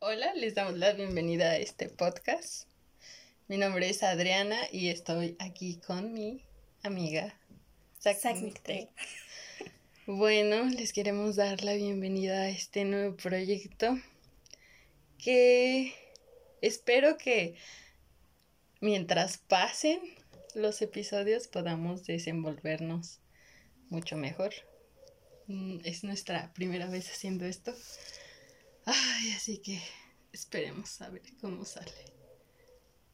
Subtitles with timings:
[0.00, 2.68] Hola, les damos la bienvenida a este podcast.
[3.48, 6.40] Mi nombre es Adriana y estoy aquí con mi
[6.84, 7.36] amiga
[8.00, 8.90] Zacnicte.
[10.06, 13.98] Bueno, les queremos dar la bienvenida a este nuevo proyecto
[15.18, 15.92] que
[16.62, 17.56] espero que
[18.80, 19.98] mientras pasen
[20.54, 23.18] los episodios podamos desenvolvernos
[23.90, 24.54] mucho mejor.
[25.48, 27.74] Mm, es nuestra primera vez haciendo esto.
[28.90, 29.82] Ay, así que
[30.32, 31.92] esperemos a ver cómo sale.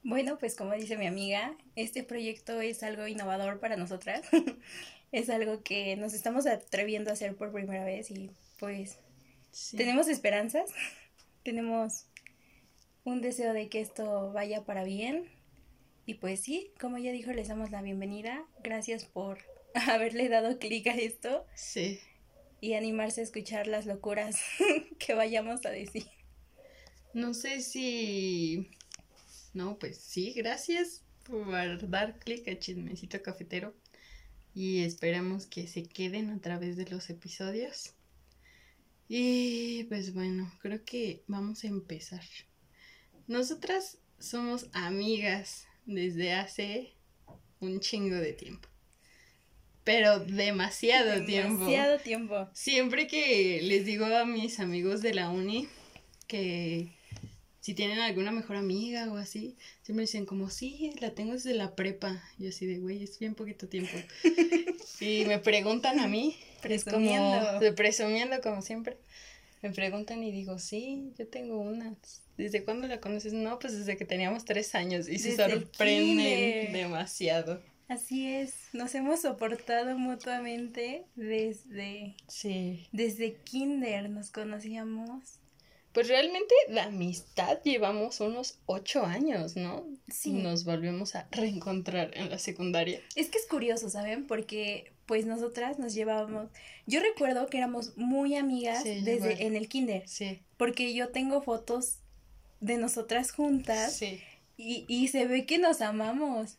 [0.04, 4.22] Bueno, pues como dice mi amiga, este proyecto es algo innovador para nosotras.
[5.12, 9.00] es algo que nos estamos atreviendo a hacer por primera vez y pues
[9.76, 10.70] tenemos esperanzas,
[11.42, 12.06] tenemos
[13.02, 15.28] un deseo de que esto vaya para bien.
[16.06, 18.46] Y pues sí, como ya dijo, les damos la bienvenida.
[18.62, 19.38] Gracias por
[19.88, 21.44] haberle dado clic a esto.
[21.56, 21.98] Sí
[22.64, 24.38] y animarse a escuchar las locuras
[24.98, 26.06] que vayamos a decir.
[27.12, 28.70] No sé si...
[29.52, 33.74] No, pues sí, gracias por dar clic a Chismecito Cafetero
[34.54, 37.92] y esperamos que se queden a través de los episodios.
[39.08, 42.24] Y pues bueno, creo que vamos a empezar.
[43.26, 46.94] Nosotras somos amigas desde hace
[47.60, 48.73] un chingo de tiempo
[49.84, 51.64] pero demasiado, tiempo.
[51.64, 52.48] Demasiado tiempo.
[52.52, 55.68] Siempre que les digo a mis amigos de la uni
[56.26, 56.88] que
[57.60, 61.74] si tienen alguna mejor amiga o así, siempre dicen como, sí, la tengo desde la
[61.74, 62.22] prepa.
[62.38, 63.96] Y así de, güey, es bien poquito tiempo.
[65.00, 67.58] y me preguntan a mí, presumiendo.
[67.58, 68.98] Como, presumiendo como siempre.
[69.62, 71.94] Me preguntan y digo, sí, yo tengo una.
[72.36, 73.32] ¿Desde cuándo la conoces?
[73.32, 77.62] No, pues desde que teníamos tres años y se sorprenden demasiado.
[77.88, 82.16] Así es, nos hemos soportado mutuamente desde...
[82.28, 82.88] Sí.
[82.92, 85.38] Desde kinder nos conocíamos.
[85.92, 89.86] Pues realmente la amistad llevamos unos ocho años, ¿no?
[90.08, 90.32] Sí.
[90.32, 93.00] Nos volvemos a reencontrar en la secundaria.
[93.14, 94.26] Es que es curioso, ¿saben?
[94.26, 96.48] Porque pues nosotras nos llevábamos...
[96.86, 100.08] Yo recuerdo que éramos muy amigas desde en el kinder.
[100.08, 100.40] Sí.
[100.56, 101.98] Porque yo tengo fotos
[102.60, 103.94] de nosotras juntas.
[103.94, 104.20] Sí.
[104.56, 106.56] Y, y se ve que nos amamos.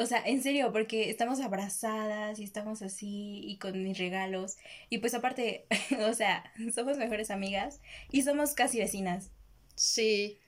[0.00, 4.56] O sea, en serio, porque estamos abrazadas y estamos así y con mis regalos.
[4.88, 5.66] Y pues aparte,
[6.08, 9.28] o sea, somos mejores amigas y somos casi vecinas.
[9.74, 10.38] Sí.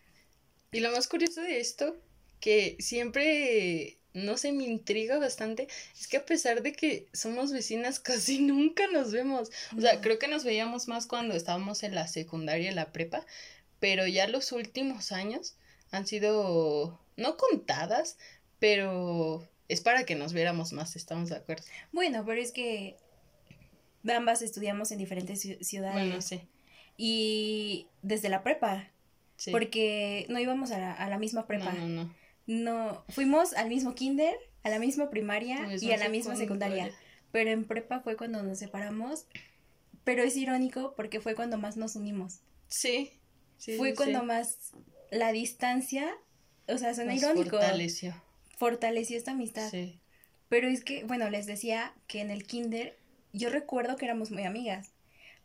[0.72, 2.00] Y lo más curioso de esto,
[2.40, 5.68] que siempre, no sé, me intriga bastante,
[6.00, 9.50] es que a pesar de que somos vecinas, casi nunca nos vemos.
[9.76, 13.26] O sea, creo que nos veíamos más cuando estábamos en la secundaria, en la prepa,
[13.80, 15.56] pero ya los últimos años
[15.90, 18.16] han sido, no contadas,
[18.62, 21.64] pero es para que nos viéramos más, estamos de acuerdo.
[21.90, 22.96] Bueno, pero es que
[24.08, 25.94] ambas estudiamos en diferentes ciudades.
[25.94, 26.42] Bueno, sí.
[26.96, 28.88] Y desde la prepa.
[29.34, 29.50] Sí.
[29.50, 31.72] Porque no íbamos a la, a la misma prepa.
[31.72, 32.14] No, no, no.
[32.46, 36.92] No, fuimos al mismo kinder, a la misma primaria y a la misma secundaria.
[37.32, 39.26] Pero en prepa fue cuando nos separamos.
[40.04, 42.42] Pero es irónico porque fue cuando más nos unimos.
[42.68, 43.10] Sí.
[43.58, 44.70] sí fue cuando más
[45.10, 46.14] la distancia,
[46.68, 47.56] o sea, suena irónico.
[47.56, 48.14] Fortaleció
[48.62, 49.68] fortaleció esta amistad.
[49.72, 49.98] Sí.
[50.48, 52.96] Pero es que, bueno, les decía que en el kinder
[53.32, 54.92] yo recuerdo que éramos muy amigas,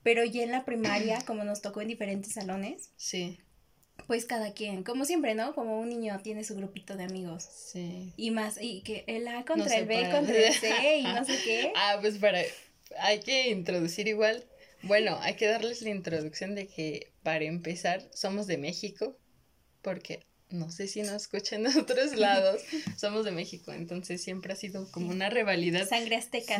[0.03, 3.39] pero ya en la primaria, como nos tocó en diferentes salones, sí.
[4.06, 5.56] Pues cada quien, como siempre, ¿no?
[5.56, 7.44] Como un niño tiene su grupito de amigos.
[7.44, 8.13] Sí.
[8.17, 11.39] Y más, y que el A contra el B contra el C y no sé
[11.44, 11.73] qué.
[11.75, 12.39] Ah, pues para,
[13.00, 14.45] hay que introducir igual.
[14.83, 19.17] Bueno, hay que darles la introducción de que para empezar somos de México,
[19.81, 22.61] porque no sé si nos escuchan de otros lados,
[22.95, 25.87] somos de México, entonces siempre ha sido como una rivalidad.
[25.87, 26.59] Sangre azteca.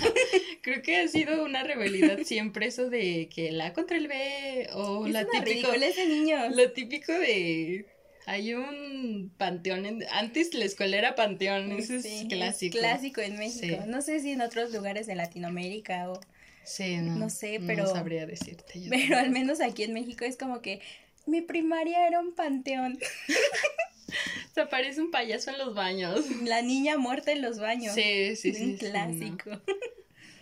[0.62, 5.06] Creo que ha sido una rivalidad siempre eso de que la contra el B o
[5.06, 5.70] la típico.
[5.70, 6.56] de niños.
[6.56, 7.86] Lo típico de
[8.26, 12.78] hay un panteón en, antes la escuela era panteón, eso es clásico.
[12.78, 13.84] clásico en México.
[13.86, 16.20] No sé si en otros lugares de Latinoamérica o
[16.68, 18.82] Sí, no, no sé, pero no sabría decirte.
[18.90, 20.82] pero al menos aquí en México es como que
[21.28, 22.98] mi primaria era un panteón.
[24.54, 26.24] Se aparece un payaso en los baños.
[26.42, 27.94] La niña muerta en los baños.
[27.94, 28.64] Sí, sí, sí.
[28.64, 29.50] Un clásico.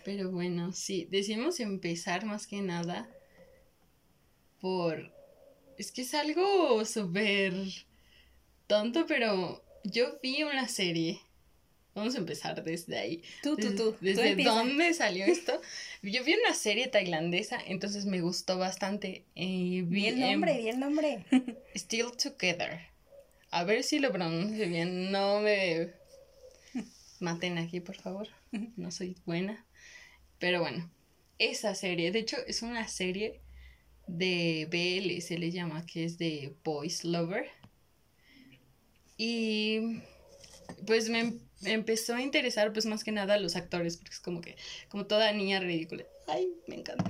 [0.05, 3.09] Pero bueno, sí, decimos empezar más que nada
[4.61, 5.13] por...
[5.77, 7.53] Es que es algo súper
[8.65, 11.19] tonto, pero yo vi una serie
[11.97, 13.23] Vamos a empezar desde ahí.
[13.41, 13.95] Tú, tú, tú.
[14.01, 15.59] ¿Desde dónde salió esto?
[16.03, 19.25] Yo vi una serie tailandesa, entonces me gustó bastante.
[19.33, 21.25] Eh, vi, el nombre, vi el nombre.
[21.75, 22.81] Still Together.
[23.49, 25.11] A ver si lo pronuncio bien.
[25.11, 25.95] No me
[27.19, 28.27] maten aquí, por favor.
[28.75, 29.65] No soy buena.
[30.37, 30.91] Pero bueno,
[31.39, 33.41] esa serie, de hecho, es una serie
[34.05, 37.49] de BL, se le llama, que es de Boys Lover.
[39.17, 40.03] Y
[40.85, 44.55] pues me, empezó a interesar pues más que nada los actores, porque es como que,
[44.89, 46.05] como toda niña ridícula.
[46.27, 47.09] Ay, me encanta.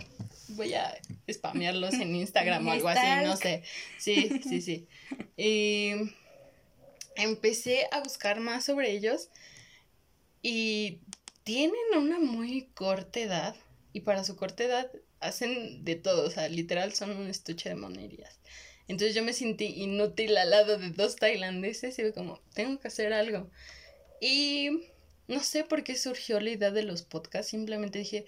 [0.49, 0.97] Voy a
[1.31, 3.63] spamearlos en Instagram o algo así, no sé.
[3.97, 4.87] Sí, sí, sí.
[5.35, 5.91] Y
[7.15, 9.29] empecé a buscar más sobre ellos
[10.41, 10.99] y
[11.43, 13.55] tienen una muy corta edad
[13.91, 17.75] y para su corta edad hacen de todo, o sea, literal son un estuche de
[17.75, 18.39] monerías.
[18.87, 22.87] Entonces yo me sentí inútil al lado de dos tailandeses y fue como, tengo que
[22.87, 23.49] hacer algo.
[24.21, 24.89] Y
[25.27, 28.25] no sé por qué surgió la idea de los podcasts, simplemente dije,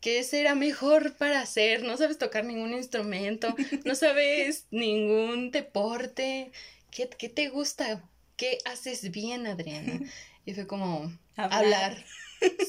[0.00, 1.82] ¿qué será mejor para hacer?
[1.82, 3.54] No sabes tocar ningún instrumento,
[3.84, 6.52] no sabes ningún deporte.
[6.90, 8.02] ¿Qué, qué te gusta?
[8.36, 10.00] ¿Qué haces bien, Adriana?
[10.46, 12.02] Y fue como, hablar.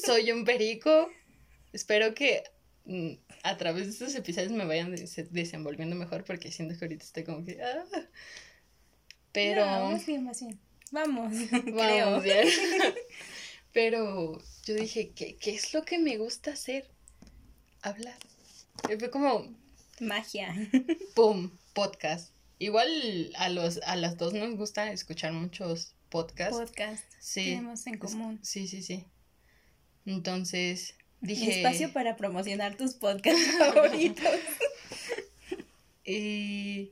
[0.05, 1.09] Soy un perico.
[1.71, 2.43] Espero que
[2.83, 3.13] mm,
[3.43, 4.93] a través de estos episodios me vayan
[5.29, 7.63] desenvolviendo mejor porque siento que ahorita estoy como que...
[7.63, 7.85] Ah.
[9.31, 9.61] Pero...
[9.61, 10.59] vamos bien, bien.
[10.91, 11.33] Vamos.
[11.73, 12.47] Vamos bien.
[13.73, 16.89] Pero yo dije, ¿qué, ¿qué es lo que me gusta hacer?
[17.81, 18.17] Hablar.
[18.89, 19.55] Y fue como...
[20.01, 20.53] Magia.
[21.15, 21.51] ¡Pum!
[21.73, 22.33] Podcast.
[22.59, 26.57] Igual a, los, a las dos nos gusta escuchar muchos podcasts.
[26.57, 27.15] Podcasts.
[27.19, 27.45] Sí.
[27.45, 28.39] Tenemos en común.
[28.43, 29.05] Sí, sí, sí.
[30.05, 31.57] Entonces, dije...
[31.57, 34.39] Espacio para promocionar tus podcasts favoritos.
[36.03, 36.91] y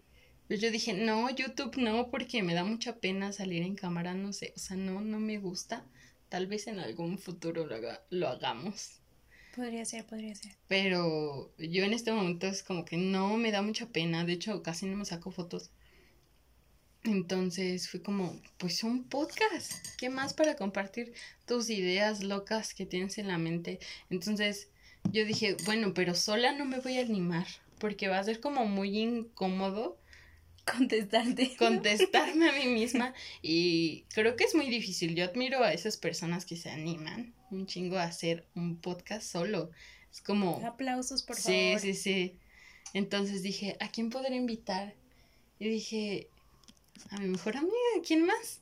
[0.50, 4.34] pues yo dije, no, YouTube no, porque me da mucha pena salir en cámara, no
[4.34, 5.86] sé, o sea, no, no me gusta.
[6.28, 7.78] Tal vez en algún futuro lo,
[8.10, 9.00] lo hagamos.
[9.56, 10.54] Podría ser, podría ser.
[10.68, 14.63] Pero yo en este momento es como que no me da mucha pena, de hecho
[14.63, 15.69] casi no me saco fotos.
[17.04, 19.86] Entonces fue como, pues un podcast.
[19.98, 21.13] ¿Qué más para compartir
[21.45, 23.80] tus ideas locas que tienes en la mente?
[24.10, 24.69] Entonces
[25.12, 27.45] yo dije, bueno, pero sola no me voy a animar
[27.78, 30.00] porque va a ser como muy incómodo
[30.71, 31.56] contestarte.
[31.57, 35.16] Contestarme a mí misma y creo que es muy difícil.
[35.16, 39.71] Yo admiro a esas personas que se animan un chingo a hacer un podcast solo.
[40.12, 40.62] Es como...
[40.66, 41.80] Aplausos, por favor.
[41.80, 42.38] Sí, sí, sí.
[42.94, 44.95] Entonces dije, ¿a quién podré invitar?
[45.60, 46.30] Y dije,
[47.10, 47.75] a mi mejor amiga,
[48.06, 48.62] ¿quién más?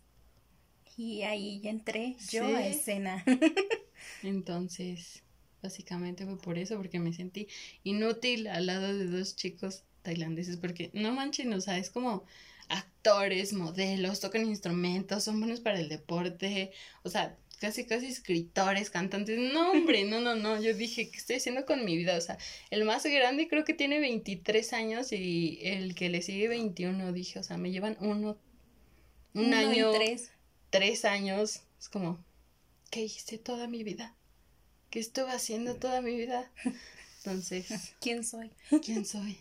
[0.98, 3.24] Y ahí entré yo a escena.
[4.24, 5.24] Entonces,
[5.62, 7.48] básicamente fue por eso, porque me sentí
[7.84, 12.24] inútil al lado de dos chicos tailandeses, porque no manchen, o sea, es como
[12.70, 16.72] actores, modelos, tocan instrumentos, son buenos para el deporte,
[17.04, 19.38] o sea, casi casi escritores, cantantes.
[19.38, 20.62] No, hombre, no, no, no.
[20.62, 22.16] Yo dije, ¿qué estoy haciendo con mi vida?
[22.18, 22.38] O sea,
[22.70, 27.40] el más grande creo que tiene 23 años y el que le sigue 21, dije,
[27.40, 28.38] o sea, me llevan uno,
[29.34, 30.32] un año, tres.
[30.70, 31.64] tres años.
[31.80, 32.24] Es como,
[32.92, 34.16] ¿qué hice toda mi vida?
[34.90, 36.50] ¿Qué estuve haciendo toda mi vida?
[37.18, 37.68] Entonces,
[38.00, 38.52] ¿quién soy?
[38.86, 39.38] ¿Quién soy?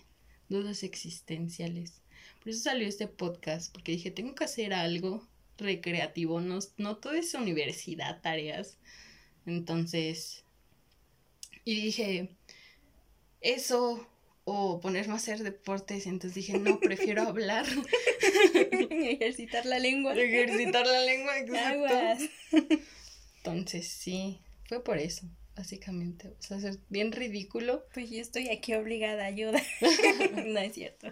[0.48, 2.00] Dudas existenciales.
[2.40, 5.26] Por eso salió este podcast, porque dije, tengo que hacer algo
[5.58, 8.78] recreativo, no, no todo es universidad, tareas.
[9.46, 10.44] Entonces,
[11.64, 12.30] y dije,
[13.40, 14.08] eso
[14.44, 17.66] o ponerme a hacer deportes, entonces dije, no, prefiero hablar.
[18.54, 20.14] Ejercitar la lengua.
[20.14, 22.76] Ejercitar la lengua, exacto.
[23.38, 25.26] Entonces, sí, fue por eso,
[25.56, 26.28] básicamente.
[26.38, 27.84] O sea, ser bien ridículo.
[27.94, 29.60] Pues yo estoy aquí obligada a ayuda.
[30.46, 31.08] no es cierto.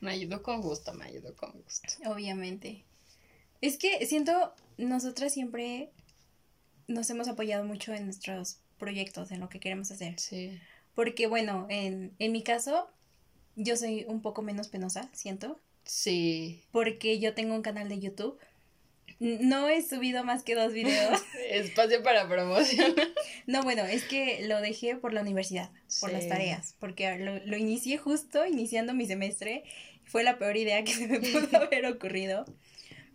[0.00, 1.88] Me ayudó con gusto, me ayudó con gusto.
[2.06, 2.84] Obviamente.
[3.60, 5.90] Es que siento, nosotras siempre
[6.88, 10.18] nos hemos apoyado mucho en nuestros proyectos, en lo que queremos hacer.
[10.18, 10.58] Sí.
[10.94, 12.90] Porque, bueno, en, en mi caso,
[13.56, 15.60] yo soy un poco menos penosa, siento.
[15.84, 16.64] Sí.
[16.72, 18.38] Porque yo tengo un canal de YouTube.
[19.20, 21.22] No he subido más que dos videos.
[21.50, 22.94] Espacio para promoción.
[23.46, 27.56] no, bueno, es que lo dejé por la universidad, por las tareas, porque lo, lo
[27.58, 29.64] inicié justo iniciando mi semestre.
[30.04, 32.46] Fue la peor idea que se me pudo haber ocurrido.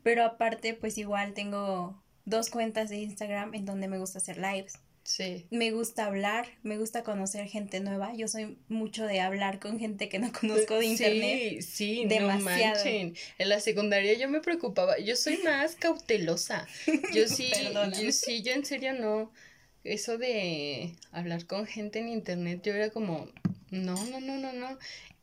[0.03, 4.73] Pero aparte, pues igual tengo dos cuentas de Instagram en donde me gusta hacer lives.
[5.05, 5.45] Sí.
[5.51, 8.15] Me gusta hablar, me gusta conocer gente nueva.
[8.15, 11.61] Yo soy mucho de hablar con gente que no conozco de internet.
[11.61, 12.83] Sí, sí, demasiado.
[12.85, 14.97] En la secundaria yo me preocupaba.
[14.97, 16.67] Yo soy más cautelosa.
[17.13, 17.51] Yo sí,
[18.01, 19.31] yo sí, yo en serio no.
[19.83, 23.29] Eso de hablar con gente en internet, yo era como,
[23.69, 24.79] no, no, no, no, no.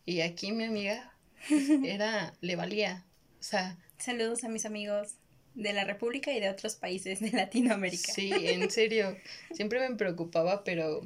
[0.07, 1.13] Y aquí mi amiga
[1.85, 3.05] era, le valía.
[3.41, 5.15] O sea, Saludos a mis amigos
[5.55, 8.13] de la República y de otros países de Latinoamérica.
[8.13, 9.17] Sí, en serio,
[9.53, 11.03] siempre me preocupaba, pero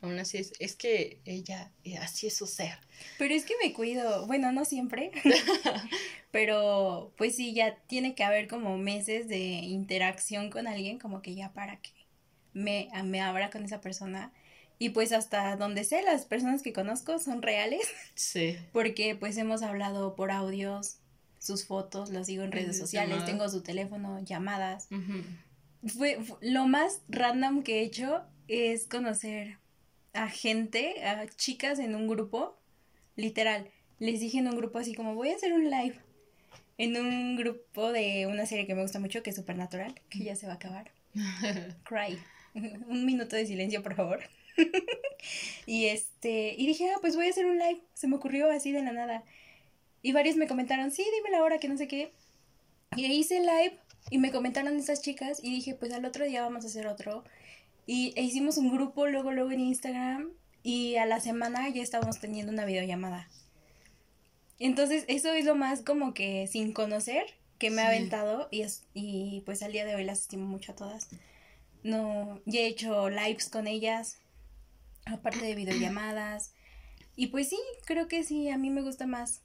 [0.00, 2.78] aún así es, es que ella, eh, así es su ser.
[3.18, 5.10] Pero es que me cuido, bueno, no siempre,
[6.30, 11.34] pero pues sí, ya tiene que haber como meses de interacción con alguien, como que
[11.34, 11.90] ya para que
[12.52, 14.32] me, me abra con esa persona.
[14.78, 17.88] Y pues hasta donde sé, las personas que conozco son reales.
[18.14, 18.58] Sí.
[18.72, 20.98] Porque pues hemos hablado por audios,
[21.42, 24.88] sus fotos, las sigo en redes sociales, tengo su teléfono, llamadas.
[25.86, 29.58] fue, lo más random que he hecho es conocer
[30.12, 32.58] a gente, a chicas en un grupo,
[33.16, 33.70] literal.
[33.98, 35.96] Les dije en un grupo así como voy a hacer un live
[36.78, 40.36] en un grupo de una serie que me gusta mucho que es Supernatural, que ya
[40.36, 40.90] se va a acabar.
[41.84, 42.18] Cry.
[42.54, 44.20] un minuto de silencio, por favor.
[45.66, 47.82] y este, y dije, ah, pues voy a hacer un live.
[47.94, 49.24] Se me ocurrió así de la nada.
[50.02, 52.12] Y varios me comentaron, sí, dime la hora, que no sé qué.
[52.96, 53.78] Y hice live
[54.10, 57.24] y me comentaron esas chicas y dije, pues al otro día vamos a hacer otro.
[57.86, 60.30] Y e hicimos un grupo luego, luego en Instagram
[60.62, 63.28] y a la semana ya estábamos teniendo una videollamada.
[64.58, 67.24] Entonces, eso es lo más como que sin conocer
[67.58, 70.72] que me ha aventado y, es, y pues al día de hoy las estimo mucho
[70.72, 71.08] a todas.
[71.82, 74.18] No, ya he hecho lives con ellas,
[75.04, 76.52] aparte de videollamadas.
[77.16, 79.42] Y pues sí, creo que sí, a mí me gusta más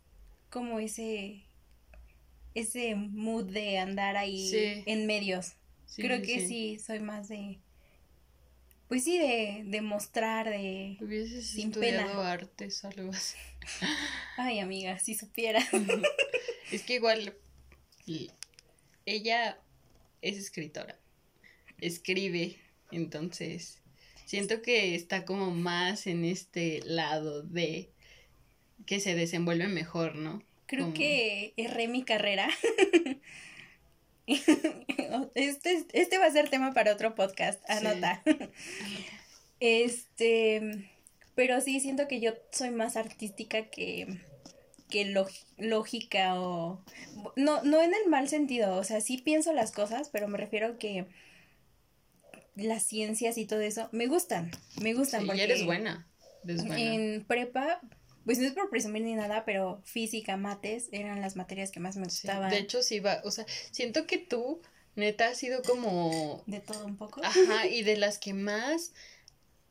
[0.49, 1.43] como ese
[2.53, 5.53] ese mood de andar ahí en medios.
[5.95, 6.79] creo que sí.
[6.79, 7.59] soy más de
[8.87, 13.35] pues sí de, de mostrar de hubieses sin estudiado artes algo así.
[14.37, 15.59] Ay, amiga, si supiera.
[16.71, 17.35] es que igual
[19.05, 19.59] ella
[20.21, 20.97] es escritora.
[21.79, 22.57] Escribe,
[22.91, 23.81] entonces
[24.25, 27.91] siento que está como más en este lado de
[28.85, 30.43] que se desenvuelve mejor, ¿no?
[30.65, 32.49] Creo que erré mi carrera.
[35.35, 38.21] este, este va a ser tema para otro podcast, anota.
[39.59, 40.91] Este,
[41.33, 44.19] pero sí, siento que yo soy más artística que,
[44.89, 45.05] que
[45.57, 46.83] lógica o...
[47.35, 50.77] No, no en el mal sentido, o sea, sí pienso las cosas, pero me refiero
[50.77, 51.05] que
[52.55, 55.25] las ciencias y todo eso me gustan, me gustan.
[55.25, 56.07] porque eres buena,
[56.43, 56.93] eres buena.
[56.93, 57.81] En prepa
[58.27, 61.95] pues no es por presumir ni nada, pero física, mates eran las materias que más
[61.95, 62.49] me gustaban.
[62.49, 64.61] de hecho, sí va, o sea, siento que tú,
[64.97, 66.43] neta, has sido como...
[66.45, 67.21] De todo un poco.
[67.23, 68.91] Ajá, y de las que más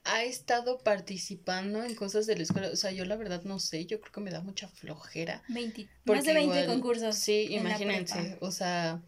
[0.04, 2.70] ha estado participando en cosas de la escuela.
[2.72, 5.42] O sea, yo la verdad no sé, yo creo que me da mucha flojera.
[5.48, 7.14] 20, más de 20 concursos.
[7.14, 9.02] Sí, imagínense, o sea,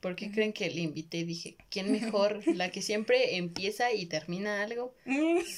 [0.00, 1.24] ¿por qué creen que le invité?
[1.24, 2.40] Dije, ¿quién mejor?
[2.46, 4.94] la que siempre empieza y termina algo.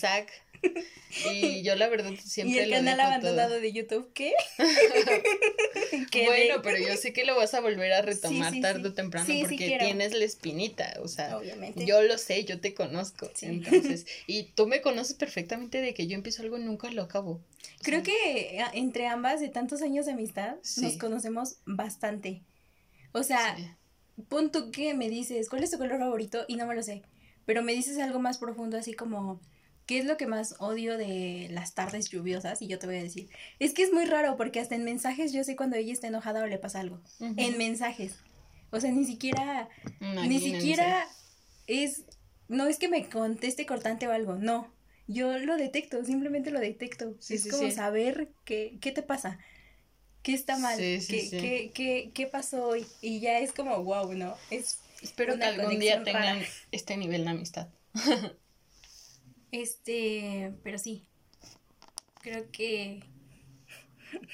[0.01, 0.31] Zack
[1.33, 2.57] y yo la verdad siempre...
[2.57, 4.33] ¿Y el canal abandonado de YouTube qué?
[6.27, 9.79] bueno, pero yo sé que lo vas a volver a retomar tarde o temprano porque
[9.79, 11.39] tienes la espinita, o sea,
[11.77, 16.15] yo lo sé, yo te conozco, entonces, y tú me conoces perfectamente de que yo
[16.15, 17.41] empiezo algo y nunca lo acabo.
[17.83, 22.43] Creo que entre ambas de tantos años de amistad nos conocemos bastante.
[23.13, 23.57] O sea,
[24.23, 26.45] punto que me dices, ¿cuál es tu color favorito?
[26.49, 27.03] Y no me lo sé,
[27.47, 29.41] pero me dices algo más profundo así como
[29.91, 32.63] ¿qué es lo que más odio de las tardes lluviosas?
[32.63, 35.33] Y yo te voy a decir, es que es muy raro porque hasta en mensajes
[35.33, 37.01] yo sé cuando ella está enojada o le pasa algo.
[37.19, 38.15] En mensajes.
[38.71, 39.69] O sea, ni siquiera,
[40.29, 41.09] ni siquiera
[41.67, 42.05] es,
[42.47, 44.73] no es que me conteste cortante o algo, no.
[45.09, 47.17] Yo lo detecto, simplemente lo detecto.
[47.29, 49.41] es como saber qué, qué te pasa,
[50.23, 52.87] qué está mal, qué, qué, qué, qué, pasó hoy.
[53.01, 54.37] Y ya es como, wow, ¿no?
[54.51, 57.69] Es Espero que algún día tengan este nivel de amistad.
[59.53, 61.05] Este, pero sí,
[62.21, 63.03] creo que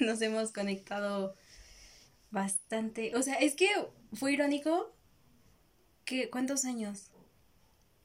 [0.01, 1.35] nos hemos conectado
[2.31, 3.17] bastante.
[3.17, 3.69] O sea, es que
[4.13, 4.95] fue irónico
[6.05, 7.13] que, ¿cuántos años?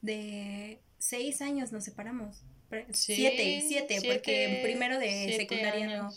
[0.00, 2.44] De seis años nos separamos.
[2.92, 6.10] siete, siete, porque primero de secundaria no.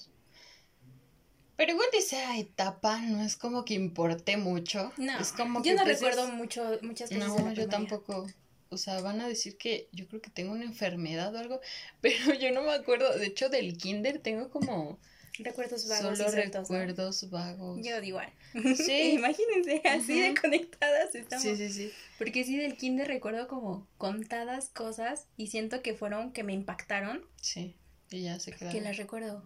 [1.57, 4.91] Pero igual esa etapa no es como que importe mucho.
[4.97, 7.27] No, es como yo no recuerdo mucho, muchas cosas.
[7.27, 8.27] No, yo tampoco
[8.69, 11.61] o sea, van a decir que yo creo que tengo una enfermedad o algo,
[12.01, 14.99] pero yo no me acuerdo, de hecho del kinder tengo como
[15.39, 17.79] recuerdos vagos solo recuerdos vagos.
[17.83, 18.31] Yo igual.
[18.77, 21.43] Sí, imagínense, así de conectadas estamos.
[21.43, 21.91] Sí, sí, sí.
[22.17, 27.25] Porque sí del kinder recuerdo como contadas cosas y siento que fueron que me impactaron.
[27.41, 27.75] Sí.
[28.11, 28.73] Y ya se quedaron.
[28.73, 29.43] Que las recuerdo.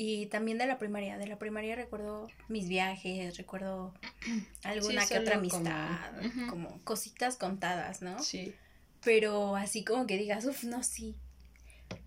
[0.00, 1.18] Y también de la primaria.
[1.18, 3.92] De la primaria recuerdo mis viajes, recuerdo
[4.62, 6.12] alguna que otra amistad,
[6.48, 8.22] como cositas contadas, ¿no?
[8.22, 8.54] Sí.
[9.02, 11.16] Pero así como que digas, uff, no, sí.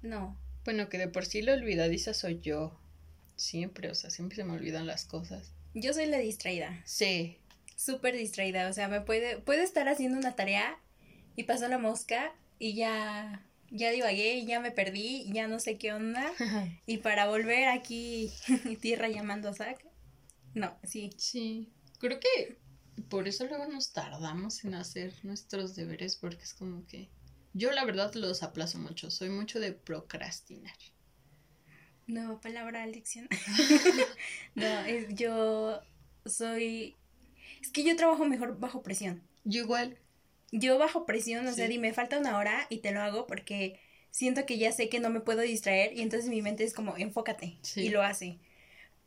[0.01, 0.37] No.
[0.63, 2.79] Bueno, que de por sí la olvidadiza soy yo.
[3.35, 5.51] Siempre, o sea, siempre se me olvidan las cosas.
[5.73, 6.81] Yo soy la distraída.
[6.85, 7.39] Sí.
[7.75, 8.69] Súper distraída.
[8.69, 10.79] O sea, me puede, puede estar haciendo una tarea
[11.35, 15.93] y pasó la mosca y ya ya divagué, ya me perdí, ya no sé qué
[15.93, 16.31] onda.
[16.85, 18.31] y para volver aquí,
[18.81, 19.85] tierra llamando a Zack,
[20.53, 21.11] no, sí.
[21.17, 22.57] Sí, creo que
[23.09, 27.09] por eso luego nos tardamos en hacer nuestros deberes, porque es como que
[27.53, 30.75] Yo la verdad los aplazo mucho, soy mucho de procrastinar.
[32.07, 33.27] No, palabra lección.
[34.55, 35.81] no, es, yo
[36.25, 36.97] soy...
[37.61, 39.21] Es que yo trabajo mejor bajo presión.
[39.43, 39.97] Yo igual.
[40.51, 43.79] Yo bajo presión, o sea, dime, falta una hora y te lo hago porque
[44.09, 46.97] siento que ya sé que no me puedo distraer y entonces mi mente es como,
[46.97, 48.39] enfócate y lo hace.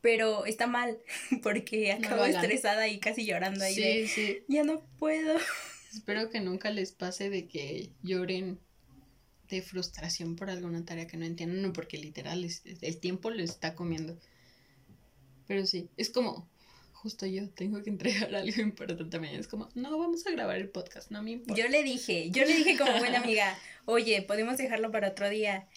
[0.00, 0.98] Pero está mal
[1.42, 3.74] porque acabo estresada y casi llorando ahí.
[3.74, 4.38] Sí, sí.
[4.48, 5.36] Ya no puedo.
[5.92, 8.58] Espero que nunca les pase de que lloren
[9.48, 12.44] de frustración por alguna tarea que no entienden, no, porque literal
[12.80, 14.18] el tiempo les está comiendo.
[15.46, 16.48] Pero sí, es como,
[17.04, 19.34] justo yo tengo que entregar algo importante también.
[19.34, 21.62] Es como, no, vamos a grabar el podcast, no me importa.
[21.62, 25.68] Yo le dije, yo le dije como buena amiga, oye, podemos dejarlo para otro día.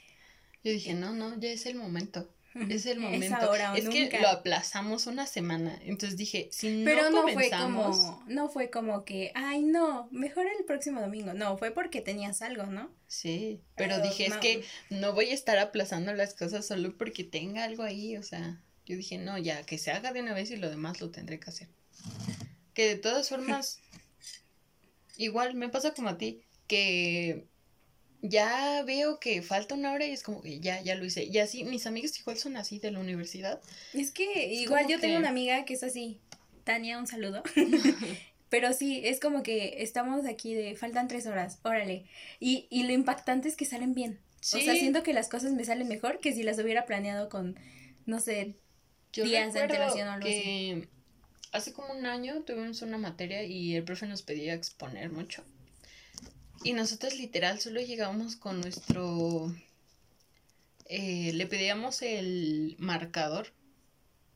[0.64, 2.30] Yo dije, no, no, ya es el momento.
[2.70, 3.54] Es el momento.
[3.76, 5.78] Es, que lo aplazamos una semana.
[5.84, 10.48] Entonces dije, si no Pero no fue como, no fue como que, ay no, mejor
[10.48, 11.34] el próximo domingo.
[11.34, 12.90] No, fue porque tenías algo, ¿no?
[13.08, 17.66] Sí, pero, dije, es que no voy a estar aplazando las cosas solo porque tenga
[17.66, 20.56] algo ahí, o sea, yo dije, no, ya, que se haga de una vez y
[20.56, 21.68] lo demás lo tendré que hacer.
[22.74, 23.82] Que de todas formas,
[25.18, 27.46] igual me pasa como a ti, que
[28.22, 31.26] ya veo que falta una hora y es como que ya, ya lo hice.
[31.26, 33.62] Y así, mis amigos igual son así de la universidad.
[33.94, 36.22] Es que igual yo tengo una amiga que es así.
[36.64, 37.44] Tania, un saludo.
[38.50, 42.06] Pero sí, es como que estamos aquí de faltan tres horas, órale.
[42.40, 44.20] Y, y lo impactante es que salen bien.
[44.40, 47.60] O sea, siento que las cosas me salen mejor que si las hubiera planeado con,
[48.06, 48.56] no sé,
[49.26, 50.88] días de antelación o algo que
[51.52, 55.44] Hace como un año tuvimos una materia y el profe nos pedía exponer mucho.
[56.64, 59.54] Y nosotros literal solo llegábamos con nuestro...
[60.90, 63.54] Eh, le pedíamos el marcador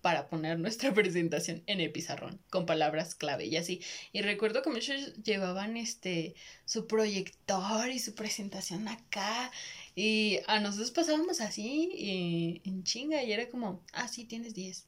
[0.01, 3.81] para poner nuestra presentación en el pizarrón con palabras clave y así.
[4.13, 6.33] Y recuerdo que muchos llevaban este
[6.65, 9.51] su proyector y su presentación acá
[9.95, 14.85] y a nosotros pasábamos así y, en chinga y era como, ah, sí, tienes 10.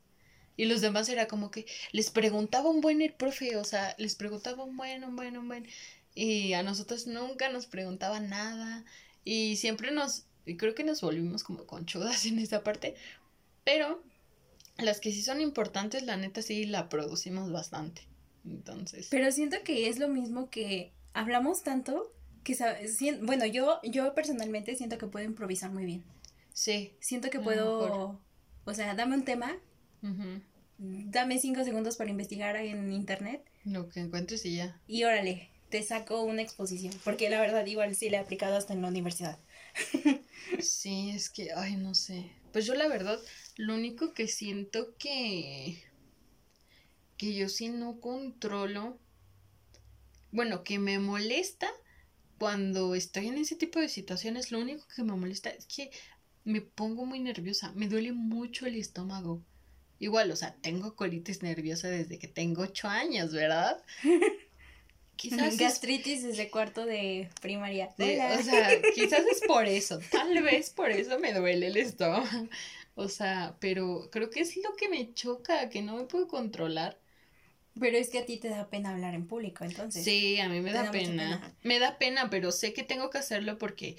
[0.56, 4.16] Y los demás era como que les preguntaba un buen el profe, o sea, les
[4.16, 5.68] preguntaba un buen, un buen, un buen.
[6.16, 8.86] Y a nosotros nunca nos preguntaba nada.
[9.26, 12.96] Y siempre nos, y creo que nos volvimos como conchudas en esa parte.
[13.64, 14.04] Pero
[14.78, 18.08] las que sí son importantes, la neta sí la producimos bastante.
[18.46, 19.08] Entonces.
[19.10, 22.56] Pero siento que es lo mismo que hablamos tanto que
[23.22, 26.04] bueno, yo yo personalmente siento que puedo improvisar muy bien.
[26.54, 26.94] Sí.
[27.00, 28.20] Siento que puedo,
[28.66, 29.56] o sea, dame un tema.
[30.78, 33.44] Dame cinco segundos para investigar en internet.
[33.64, 34.80] Lo que encuentres y ya.
[34.88, 38.74] Y órale, te saco una exposición, porque la verdad igual sí le he aplicado hasta
[38.74, 39.40] en la universidad.
[40.60, 42.30] sí, es que, ay, no sé.
[42.52, 43.20] Pues yo la verdad,
[43.56, 45.82] lo único que siento que
[47.18, 48.98] que yo sí no controlo,
[50.32, 51.72] bueno, que me molesta
[52.44, 55.92] cuando estoy en ese tipo de situaciones, lo único que me molesta es que
[56.44, 59.42] me pongo muy nerviosa, me duele mucho el estómago.
[59.98, 63.82] Igual, o sea, tengo colitis nerviosa desde que tengo ocho años, ¿verdad?
[65.16, 67.96] Quizás gastritis desde cuarto de primaria.
[67.98, 72.50] o sea, quizás es por eso, tal vez por eso me duele el estómago.
[72.96, 77.00] O sea, pero creo que es lo que me choca, que no me puedo controlar.
[77.80, 80.04] Pero es que a ti te da pena hablar en público, entonces.
[80.04, 81.54] Sí, a mí me da, pena.
[81.64, 83.98] Me da pena, pero sé que tengo que hacerlo porque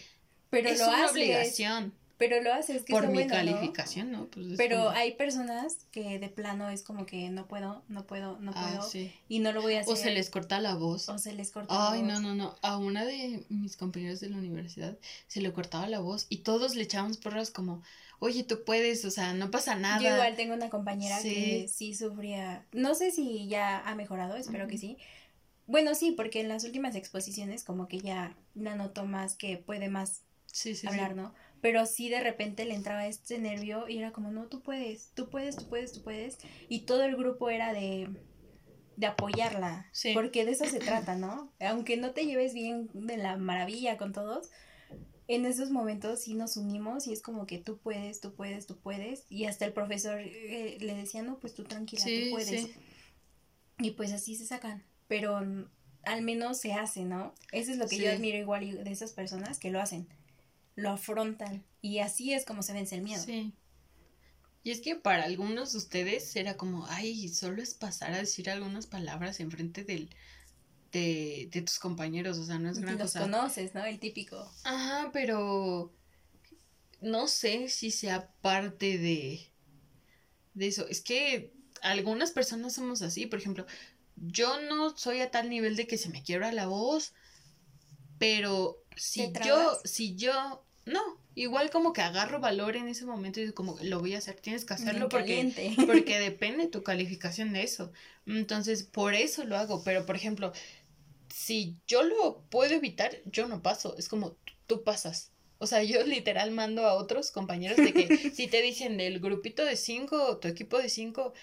[0.51, 1.93] pero es una obligación.
[2.17, 4.27] Pero lo haces que Por mi calificación, ¿no?
[4.27, 8.53] Pues pero hay personas que de plano es como que no puedo, no puedo, no
[8.55, 9.09] ah, puedo.
[9.29, 9.93] Y no lo voy a hacer.
[9.93, 11.09] O se les corta la voz.
[11.09, 12.23] O se les corta Ay, la voz.
[12.23, 12.57] no, no, no.
[12.63, 16.77] A una de mis compañeros de la universidad se le cortaba la voz y todos
[16.77, 17.83] le echábamos porras como,
[18.19, 20.01] oye, tú puedes, o sea, no pasa nada.
[20.01, 24.67] Yo igual tengo una compañera que sí sufría, no sé si ya ha mejorado, espero
[24.67, 24.99] que sí.
[25.67, 29.89] Bueno, sí, porque en las últimas exposiciones como que ya la noto más que puede
[29.89, 30.23] más
[30.87, 31.35] hablar, ¿no?
[31.65, 35.31] pero sí de repente le entraba este nervio y era como, no, tú puedes, tú
[35.31, 36.37] puedes, tú puedes, tú puedes.
[36.69, 38.11] Y todo el grupo era de,
[38.99, 41.55] de apoyarla, porque de eso se trata, ¿no?
[41.61, 44.51] Aunque no te lleves bien de la maravilla con todos,
[45.27, 48.79] en esos momentos sí nos unimos y es como que tú puedes, tú puedes, tú
[48.79, 49.25] puedes.
[49.29, 52.71] Y hasta el profesor eh, le decía, no, pues tú tranquila, tú puedes.
[53.79, 55.39] Y pues así se sacan, pero
[56.03, 57.35] al menos se hace, ¿no?
[57.53, 60.07] Eso es lo que yo admiro igual de esas personas que lo hacen
[60.77, 63.23] lo afrontan y así es como se vence el miedo.
[63.23, 63.53] Sí.
[64.63, 68.49] Y es que para algunos de ustedes era como, ay, solo es pasar a decir
[68.49, 70.09] algunas palabras en frente del,
[70.95, 73.85] de, de tus compañeros, o sea, no es gran Los conoces, ¿no?
[73.85, 74.51] El típico.
[74.65, 75.93] Ajá, pero
[77.01, 79.51] no sé si sea parte de,
[80.55, 80.87] de eso.
[80.89, 81.53] Es que
[81.83, 83.67] algunas personas somos así, por ejemplo,
[84.17, 87.13] yo no soy a tal nivel de que se me quiebra la voz,
[88.19, 91.01] Pero si yo, si yo, no,
[91.35, 94.65] igual como que agarro valor en ese momento y como lo voy a hacer, tienes
[94.65, 95.53] que hacerlo porque,
[95.87, 97.93] porque depende tu calificación de eso.
[98.27, 99.83] Entonces, por eso lo hago.
[99.85, 100.53] Pero, por ejemplo,
[101.35, 103.97] si yo lo puedo evitar, yo no paso.
[103.99, 104.37] Es como
[104.69, 105.33] tú pasas.
[105.59, 109.65] O sea, yo literal mando a otros compañeros de que si te dicen del grupito
[109.65, 111.35] de cinco, tu equipo de cinco,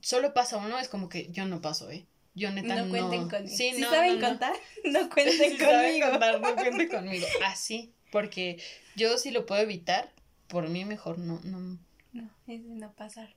[0.00, 2.06] solo pasa uno, es como que yo no paso, ¿eh?
[2.36, 2.88] Yo neta no.
[2.88, 3.56] cuenten conmigo.
[3.56, 6.06] Sí, si saben contar, no cuenten conmigo.
[6.38, 7.26] no cuenten conmigo.
[7.46, 8.62] Así, porque
[8.94, 10.12] yo si lo puedo evitar,
[10.46, 11.40] por mí mejor no.
[11.42, 11.80] No,
[12.12, 13.34] no es de no pasar.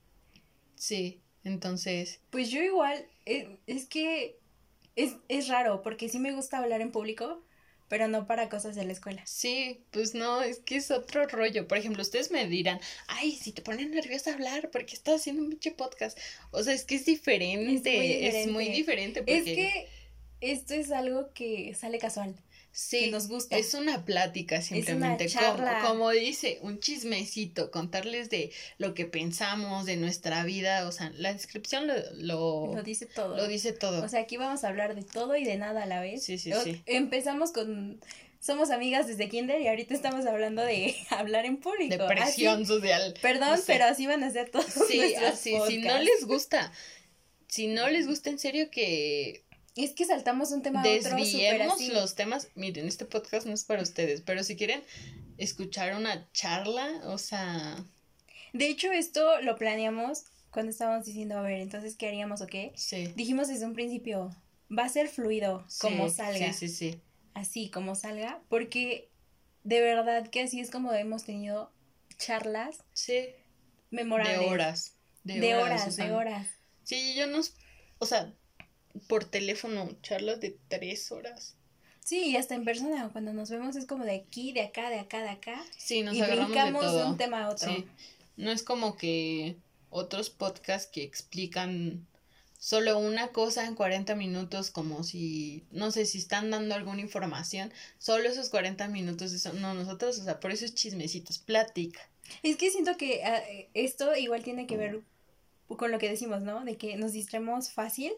[0.76, 2.20] Sí, entonces.
[2.30, 4.38] Pues yo igual, eh, es que
[4.96, 7.42] es, es raro, porque sí me gusta hablar en público,
[7.88, 9.20] pero no para cosas de la escuela.
[9.26, 11.66] Sí, pues no, es que es otro rollo.
[11.66, 15.50] Por ejemplo, ustedes me dirán, ay, si te pones nerviosa hablar porque estás haciendo un
[15.50, 16.16] pinche podcast.
[16.52, 19.24] O sea, es que es diferente, es muy diferente.
[19.26, 19.88] Es, que
[20.40, 22.36] esto es algo que sale casual.
[22.72, 23.58] Sí, nos gusta.
[23.58, 29.96] Es una plática simplemente, como, como, dice, un chismecito, contarles de lo que pensamos, de
[29.96, 31.94] nuestra vida, o sea, la descripción lo,
[32.74, 33.36] lo, dice todo.
[33.36, 34.04] Lo dice todo.
[34.04, 36.22] O sea, aquí vamos a hablar de todo y de nada a la vez.
[36.22, 36.82] Sí, sí, sí.
[36.86, 38.00] Empezamos con
[38.40, 41.96] somos amigas desde kinder y ahorita estamos hablando de hablar en público.
[41.96, 43.14] De presión social.
[43.20, 44.66] Perdón, pero así van a ser todos.
[44.88, 46.72] Sí, así, si no les gusta,
[47.48, 49.44] si no les gusta en serio que
[49.76, 52.48] es que saltamos un tema a otro Desviemos los temas.
[52.54, 54.82] Miren, este podcast no es para ustedes, pero si quieren
[55.38, 57.84] escuchar una charla, o sea.
[58.52, 62.72] De hecho, esto lo planeamos cuando estábamos diciendo, a ver, entonces, ¿qué haríamos o qué?
[62.74, 63.12] Sí.
[63.14, 64.34] Dijimos desde un principio,
[64.76, 66.52] va a ser fluido, como salga.
[66.52, 67.00] Sí, sí, sí.
[67.34, 69.08] Así, como salga, porque
[69.62, 71.70] de verdad que así es como hemos tenido
[72.18, 72.78] charlas.
[72.92, 73.28] Sí.
[73.90, 74.40] Memorables.
[74.40, 74.94] De horas.
[75.22, 76.46] De, horas, de horas.
[76.82, 77.40] Sí, yo no.
[77.98, 78.32] O sea,
[79.06, 81.54] por teléfono, charlas de tres horas.
[82.04, 84.98] Sí, y hasta en persona, cuando nos vemos es como de aquí, de acá, de
[84.98, 85.64] acá, de acá.
[85.76, 87.72] Sí, nos y brincamos de, un tema a otro.
[87.72, 87.86] Sí.
[88.36, 89.56] No es como que
[89.90, 92.06] otros podcasts que explican
[92.58, 97.72] solo una cosa en 40 minutos como si, no sé, si están dando alguna información,
[97.98, 102.00] solo esos 40 minutos, eso, no, nosotros, o sea, por eso es chismecitos, plática.
[102.42, 103.42] Es que siento que ah,
[103.74, 105.00] esto igual tiene que ver
[105.68, 106.64] con lo que decimos, ¿no?
[106.64, 108.12] De que nos distraemos fácil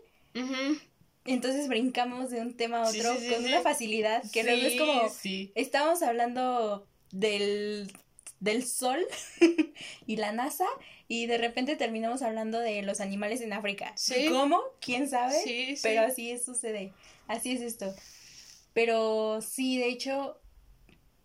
[1.24, 6.02] entonces brincamos de un tema a otro con una facilidad que luego es como estábamos
[6.02, 7.92] hablando del
[8.40, 8.98] del sol
[10.06, 10.66] y la NASA
[11.06, 13.94] y de repente terminamos hablando de los animales en África.
[14.30, 14.60] ¿Cómo?
[14.80, 15.34] ¿Quién sabe?
[15.82, 16.92] Pero así sucede.
[17.28, 17.94] Así es esto.
[18.72, 20.40] Pero sí, de hecho,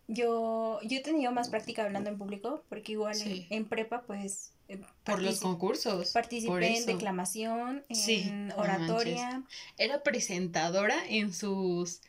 [0.08, 3.16] yo, yo he tenido más práctica hablando en público, porque igual
[3.50, 6.12] en, prepa, pues eh, por los concursos.
[6.12, 9.44] Participé en declamación, en oratoria.
[9.78, 12.02] Era presentadora en sus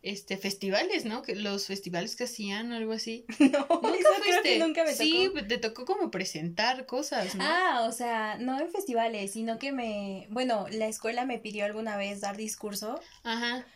[0.00, 1.22] este festivales, ¿no?
[1.22, 3.26] Que los festivales que hacían o algo así.
[3.40, 5.04] No, ¿Nunca creo que nunca me tocó.
[5.04, 7.44] Sí, te tocó como presentar cosas, ¿no?
[7.44, 11.96] Ah, o sea, no en festivales, sino que me, bueno, la escuela me pidió alguna
[11.96, 13.00] vez dar discurso.
[13.24, 13.66] Ajá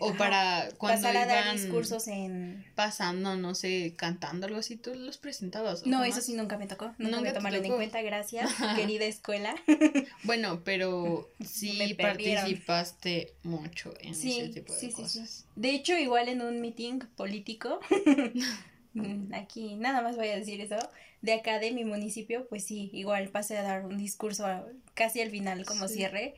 [0.00, 4.94] o para cuando pasar a dar discursos en pasando no sé cantando algo así tú
[4.94, 9.04] los presentabas no eso sí nunca me tocó nunca, me tomaron en cuenta gracias querida
[9.04, 9.54] escuela.
[10.24, 15.46] Bueno pero sí participaste mucho en ese tipo de cosas.
[15.56, 17.80] De hecho igual en un meeting político
[18.94, 20.76] mm, aquí nada más voy a decir eso
[21.22, 24.46] de acá de mi municipio pues sí igual pasé a dar un discurso
[24.94, 26.36] casi al final como cierre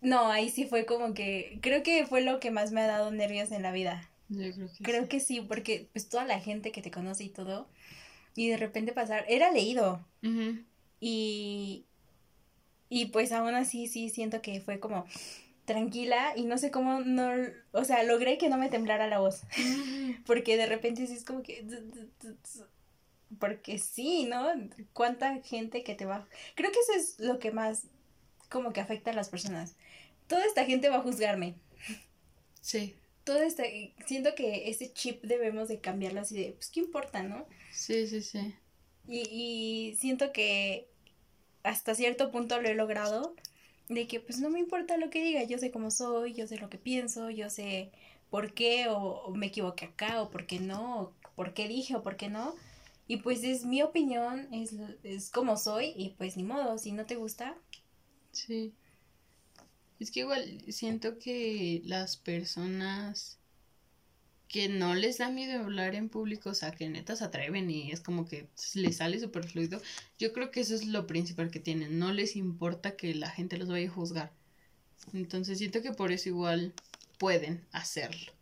[0.00, 3.10] no, ahí sí fue como que, creo que fue lo que más me ha dado
[3.10, 4.08] nervios en la vida.
[4.28, 5.08] Yo creo que Creo sí.
[5.08, 7.66] que sí, porque pues toda la gente que te conoce y todo,
[8.36, 10.00] y de repente pasar, era leído.
[11.00, 11.84] Y,
[12.88, 15.06] y pues aún así sí siento que fue como
[15.64, 17.30] tranquila y no sé cómo no,
[17.72, 19.42] o sea, logré que no me temblara la voz,
[20.26, 21.64] porque de repente sí es como que,
[23.38, 24.46] porque sí, ¿no?
[24.92, 27.84] Cuánta gente que te va, creo que eso es lo que más
[28.48, 29.76] como que afecta a las personas,
[30.28, 31.56] toda esta gente va a juzgarme.
[32.60, 32.94] Sí.
[33.24, 37.46] Todo este, siento que ese chip debemos de cambiarlo así de, pues, ¿qué importa, no?
[37.72, 38.54] Sí, sí, sí.
[39.06, 40.88] Y, y siento que
[41.62, 43.34] hasta cierto punto lo he logrado,
[43.88, 46.58] de que pues no me importa lo que diga, yo sé cómo soy, yo sé
[46.58, 47.90] lo que pienso, yo sé
[48.30, 52.02] por qué o, me equivoqué acá o por qué no, o por qué dije o
[52.02, 52.54] por qué no.
[53.06, 57.06] Y pues es mi opinión, es, es como soy y pues ni modo, si no
[57.06, 57.56] te gusta.
[58.32, 58.74] Sí.
[60.00, 63.38] Es que igual siento que las personas
[64.48, 67.92] que no les da miedo hablar en público, o sea, que neta se atreven y
[67.92, 69.80] es como que les sale súper fluido,
[70.18, 73.58] yo creo que eso es lo principal que tienen, no les importa que la gente
[73.58, 74.32] los vaya a juzgar.
[75.12, 76.72] Entonces siento que por eso igual
[77.18, 78.32] pueden hacerlo.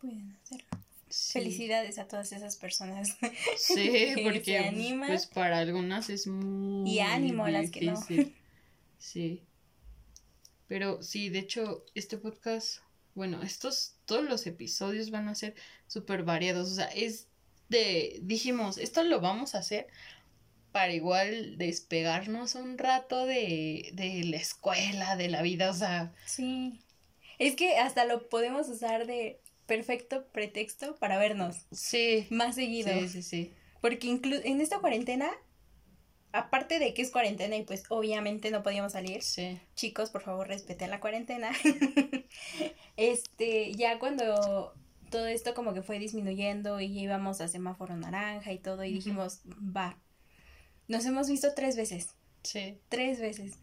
[0.00, 0.66] pueden hacerlo.
[1.08, 3.16] Felicidades a todas esas personas.
[3.56, 7.96] Sí, porque pues para algunas es muy y ánimo a las que no.
[8.98, 9.40] Sí.
[10.68, 12.78] Pero sí, de hecho, este podcast,
[13.14, 15.54] bueno, estos, todos los episodios van a ser
[15.86, 16.72] súper variados.
[16.72, 17.28] O sea, es
[17.68, 19.86] de, dijimos, esto lo vamos a hacer
[20.72, 26.12] para igual despegarnos un rato de, de la escuela, de la vida, o sea.
[26.26, 26.80] Sí.
[27.38, 31.66] Es que hasta lo podemos usar de perfecto pretexto para vernos.
[31.72, 32.26] Sí.
[32.30, 32.92] Más seguido.
[33.00, 33.52] Sí, sí, sí.
[33.80, 34.08] Porque
[34.44, 35.30] en esta cuarentena
[36.32, 39.22] aparte de que es cuarentena y pues obviamente no podíamos salir.
[39.22, 39.60] Sí.
[39.74, 41.50] Chicos, por favor, respeten la cuarentena.
[42.96, 44.74] este, ya cuando
[45.10, 49.40] todo esto como que fue disminuyendo y íbamos a semáforo naranja y todo y dijimos,
[49.46, 49.98] va.
[50.88, 52.14] Nos hemos visto tres veces.
[52.42, 52.78] Sí.
[52.88, 53.58] Tres veces.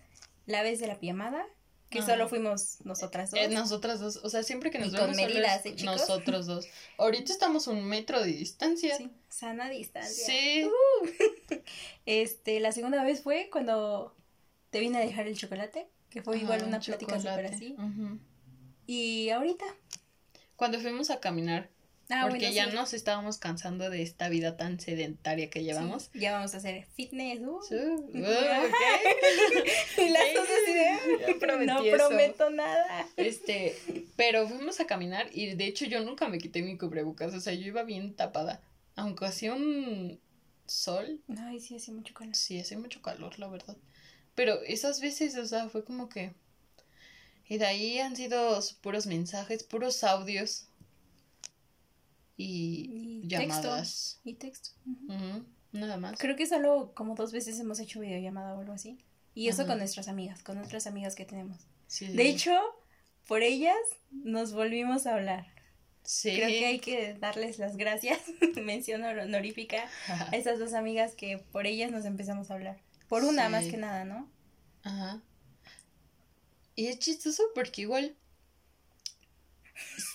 [0.45, 1.45] La vez de la pijamada,
[1.93, 3.39] que solo fuimos nosotras dos.
[3.39, 6.67] Eh, nosotras dos, o sea, siempre que nos vemos con medidas, ¿eh, nosotros dos.
[6.97, 8.97] Ahorita estamos un metro de distancia.
[8.97, 10.25] Sí, sana distancia.
[10.25, 10.65] Sí.
[10.65, 11.07] Uh.
[12.05, 14.13] Este, la segunda vez fue cuando
[14.71, 17.75] te vine a dejar el chocolate, que fue igual una plática súper así.
[18.85, 19.65] Y ahorita.
[20.57, 21.69] Cuando fuimos a caminar
[22.09, 26.11] Ah, porque ya nos estábamos cansando de esta vida tan sedentaria que llevamos.
[26.13, 27.39] ya vamos a hacer fitness.
[27.39, 28.11] Uh.
[28.13, 33.07] y las cosas de, no prometo nada.
[33.15, 33.77] Este,
[34.15, 37.53] pero fuimos a caminar y de hecho yo nunca me quité mi cubrebocas, o sea,
[37.53, 38.61] yo iba bien tapada.
[38.95, 40.19] Aunque hacía un
[40.67, 41.21] sol.
[41.37, 42.35] Ay, sí, hacía mucho calor.
[42.35, 43.77] Sí, hacía mucho calor, la verdad.
[44.35, 46.33] Pero esas veces, o sea, fue como que...
[47.47, 50.67] Y de ahí han sido puros mensajes, puros audios
[52.37, 54.19] y, llamadas.
[54.23, 54.71] y texto.
[55.71, 56.17] Nada más.
[56.17, 58.97] Creo que solo como dos veces hemos hecho videollamada o algo así.
[59.35, 61.57] Y eso con nuestras amigas, con otras amigas que tenemos.
[61.99, 62.59] De hecho,
[63.27, 63.77] por ellas
[64.11, 65.47] nos volvimos a hablar.
[66.03, 66.35] Sí.
[66.35, 68.19] Creo que hay que darles las gracias,
[68.61, 72.79] mención honorífica, a esas dos amigas que por ellas nos empezamos a hablar.
[73.07, 74.29] Por una más que nada, ¿no?
[74.83, 75.21] Ajá.
[76.75, 78.15] Y es chistoso porque igual,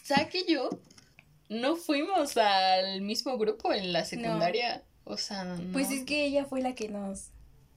[0.05, 0.71] saque yo
[1.49, 4.85] no fuimos al mismo grupo en la secundaria.
[5.05, 5.73] O sea, no.
[5.73, 7.31] Pues es que ella fue la que nos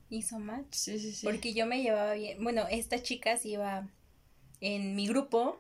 [0.10, 0.72] hizo match.
[0.72, 1.26] Sí, sí, sí.
[1.26, 2.44] Porque yo me llevaba bien.
[2.44, 3.88] Bueno, esta chica sí iba
[4.60, 5.60] en mi grupo,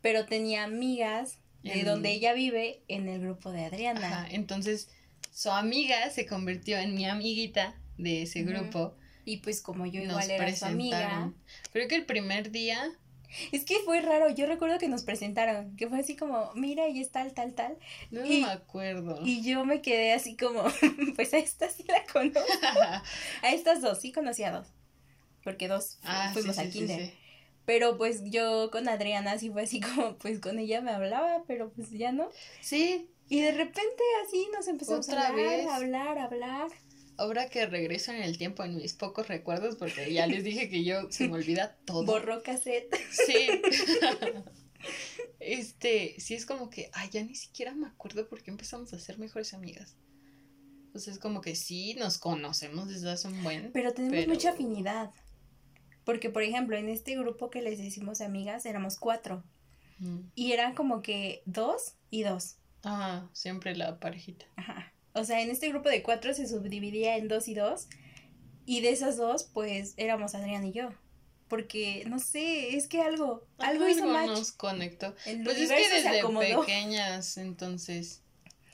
[0.00, 4.06] pero tenía amigas de donde ella vive en el grupo de Adriana.
[4.06, 4.90] Ajá, entonces
[5.32, 8.94] su amiga se convirtió en mi amiguita de ese grupo.
[9.24, 11.32] Y pues como yo igual era su amiga.
[11.72, 12.92] Creo que el primer día
[13.52, 17.00] es que fue raro, yo recuerdo que nos presentaron, que fue así como, mira, y
[17.00, 17.76] es tal, tal, tal.
[18.10, 19.20] No me acuerdo.
[19.24, 20.62] Y yo me quedé así como,
[21.16, 22.40] pues a esta sí la conozco.
[23.42, 24.68] a estas dos, sí conocí a dos.
[25.42, 27.12] Porque dos ah, fuimos al kinder.
[27.66, 31.70] pero pues yo con Adriana sí fue así como, pues con ella me hablaba, pero
[31.70, 32.30] pues ya no.
[32.60, 33.10] Sí.
[33.28, 36.68] Y de repente así nos empezamos a hablar, a hablar, a hablar
[37.16, 40.84] ahora que regreso en el tiempo en mis pocos recuerdos, porque ya les dije que
[40.84, 42.04] yo se me olvida todo.
[42.04, 42.94] Borró cassette.
[43.10, 43.48] Sí.
[45.40, 48.98] este, sí es como que, ay, ya ni siquiera me acuerdo por qué empezamos a
[48.98, 49.96] ser mejores amigas.
[50.94, 53.72] Sea, es como que sí, nos conocemos desde hace un buen.
[53.72, 55.10] Pero tenemos mucha afinidad.
[56.04, 59.42] Porque, por ejemplo, en este grupo que les decimos amigas, éramos cuatro.
[60.34, 62.58] Y eran como que dos y dos.
[62.82, 64.44] Ajá, siempre la parejita.
[64.56, 64.93] Ajá.
[65.14, 67.88] O sea, en este grupo de cuatro se subdividía en dos y dos.
[68.66, 70.90] Y de esas dos, pues éramos Adrián y yo.
[71.48, 74.30] Porque, no sé, es que algo, algo hizo match.
[74.30, 75.14] nos conectó.
[75.44, 78.22] pues es que desde pequeñas, entonces.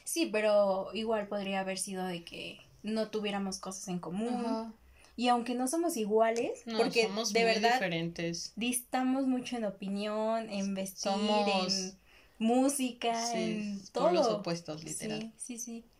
[0.05, 4.73] Sí, pero igual podría haber sido de que no tuviéramos cosas en común.
[5.17, 8.53] Y aunque no somos iguales, porque somos de verdad diferentes.
[8.57, 11.99] distamos mucho en opinión, en vestir, en
[12.39, 14.13] música, en todo.
[14.13, 15.31] los opuestos, literal.
[15.37, 15.85] Sí, sí,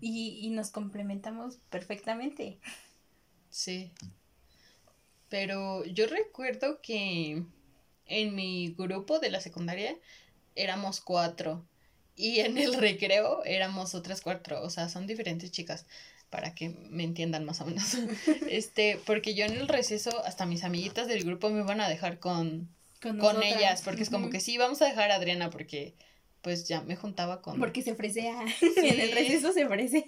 [0.00, 2.58] Y, y nos complementamos perfectamente.
[3.50, 3.92] Sí.
[5.28, 7.42] Pero yo recuerdo que
[8.06, 9.96] en mi grupo de la secundaria
[10.54, 11.64] éramos cuatro.
[12.16, 14.62] Y en el recreo éramos otras cuatro.
[14.62, 15.86] O sea, son diferentes chicas.
[16.30, 17.94] Para que me entiendan más o menos.
[18.48, 22.18] este, porque yo en el receso, hasta mis amiguitas del grupo me iban a dejar
[22.18, 22.68] con,
[23.00, 25.94] con, ellas, porque es como que sí, vamos a dejar a Adriana porque
[26.44, 27.58] pues ya me juntaba con...
[27.58, 28.42] Porque se ofrece a...
[28.76, 30.06] en el receso se ofrece.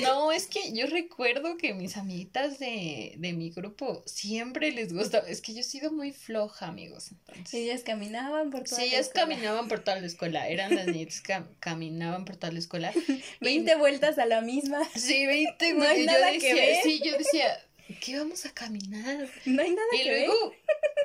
[0.00, 5.26] No, es que yo recuerdo que mis amiguitas de, de mi grupo siempre les gustaba.
[5.28, 7.10] Es que yo he sido muy floja, amigos.
[7.52, 10.48] Ellas caminaban por toda sí, ellas caminaban por toda la escuela.
[10.48, 12.92] Eran las niñas que caminaban por toda la escuela.
[13.40, 14.88] Veinte vueltas a la misma.
[14.94, 15.96] Sí, veinte vueltas.
[15.96, 16.76] No hay nada que ver.
[16.84, 17.58] Sí, yo decía,
[18.00, 19.28] ¿qué vamos a caminar?
[19.46, 20.22] No hay nada que ver.
[20.22, 20.52] Y luego,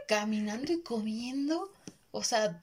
[0.08, 1.74] caminando y comiendo,
[2.12, 2.60] o sea,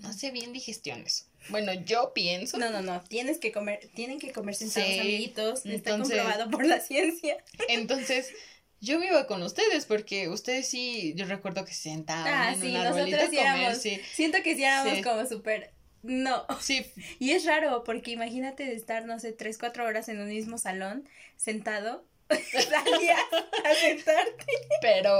[0.00, 1.28] no hace bien digestiones.
[1.48, 2.58] Bueno, yo pienso.
[2.58, 3.00] No, no, no.
[3.02, 5.66] Tienes que comer, tienen que comer sentados amiguitos.
[5.66, 7.36] Está comprobado por la ciencia.
[7.68, 8.32] Entonces,
[8.80, 12.76] yo vivo con ustedes porque ustedes sí, yo recuerdo que se sentaban ah, en sí,
[12.76, 14.00] arbolito a comer, sí.
[14.12, 16.46] Siento que sí éramos como súper no.
[16.60, 16.86] Sí.
[17.18, 20.58] Y es raro porque imagínate de estar, no sé, tres, cuatro horas en un mismo
[20.58, 22.04] salón, sentado.
[22.28, 23.20] Salías
[23.64, 24.46] a sentarte.
[24.80, 25.14] Pero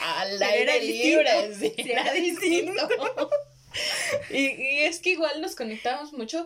[0.00, 2.88] al aire libre, sí, era distinto.
[4.30, 6.44] y, y es que igual nos conectamos mucho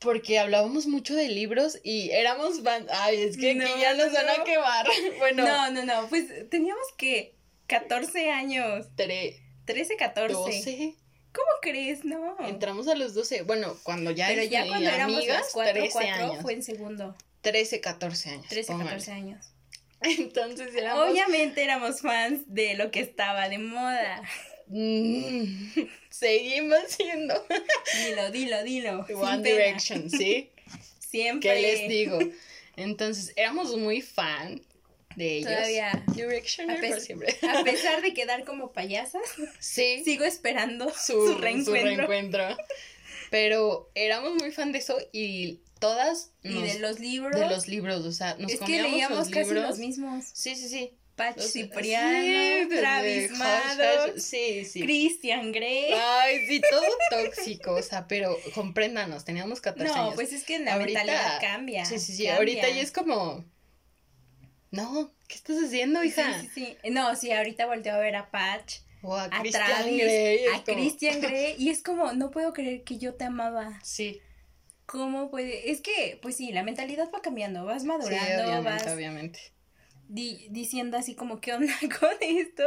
[0.00, 4.44] porque hablábamos mucho de libros y éramos Ay, es que aquí ya nos van a
[4.44, 4.86] quemar.
[5.18, 5.46] Bueno.
[5.46, 6.08] No, no, no.
[6.08, 7.34] Pues teníamos que
[7.68, 8.86] 14 años.
[8.96, 10.34] Tre 13, 14.
[10.34, 10.94] 12.
[11.32, 12.04] ¿Cómo crees?
[12.04, 12.36] No.
[12.40, 13.42] Entramos a los 12.
[13.42, 16.42] Bueno, cuando ya Pero ya cuando éramos amigas, 4, 13 años.
[16.42, 17.14] fue en segundo.
[17.42, 18.48] 13, 14 años.
[18.48, 19.52] 13, 14 años.
[20.00, 21.10] Entonces éramos.
[21.10, 24.22] Obviamente éramos fans de lo que estaba de moda.
[24.70, 25.72] Mm,
[26.10, 27.34] seguimos siendo.
[28.06, 29.06] Dilo, dilo, dilo.
[29.16, 30.50] One Direction, ¿sí?
[31.00, 31.54] Siempre.
[31.54, 32.18] ¿Qué les digo?
[32.76, 34.62] Entonces, éramos muy fan
[35.16, 35.50] de ellos.
[35.50, 36.04] Todavía.
[36.14, 37.36] Directioner por siempre.
[37.42, 39.22] A pesar de quedar como payasas.
[39.58, 40.02] Sí.
[40.04, 42.56] Sigo esperando su, reencuentro.
[43.30, 46.32] Pero éramos muy fan de eso y todas.
[46.44, 47.38] y de los libros.
[47.38, 50.26] De los libros, o sea, nos es que leíamos casi los mismos.
[50.32, 50.96] Sí, sí, sí.
[51.20, 54.82] Patch Cipriano, Travis Maddox, sí, sí.
[54.82, 55.92] Christian Grey.
[55.92, 60.10] Ay, sí, todo tóxico, o sea, pero compréndanos, teníamos 14 años.
[60.10, 61.84] No, pues es que la mentalidad cambia.
[61.84, 63.44] Sí, sí, sí, ahorita ya es como
[64.70, 66.40] no, ¿qué estás haciendo, hija?
[66.40, 66.90] Sí, sí, sí.
[66.90, 68.78] No, sí, ahorita volteo a ver a Patch.
[69.02, 70.46] O a, Christian Grey.
[70.54, 71.56] A Christian Grey.
[71.58, 73.80] Y es como, no puedo creer que yo te amaba.
[73.82, 74.20] Sí.
[74.86, 75.70] ¿Cómo puede?
[75.70, 78.94] Es que, pues sí, la mentalidad va cambiando, vas madurando, sí, obviamente, vas.
[78.94, 79.40] Obviamente.
[80.10, 82.64] Diciendo así como, ¿qué onda con esto?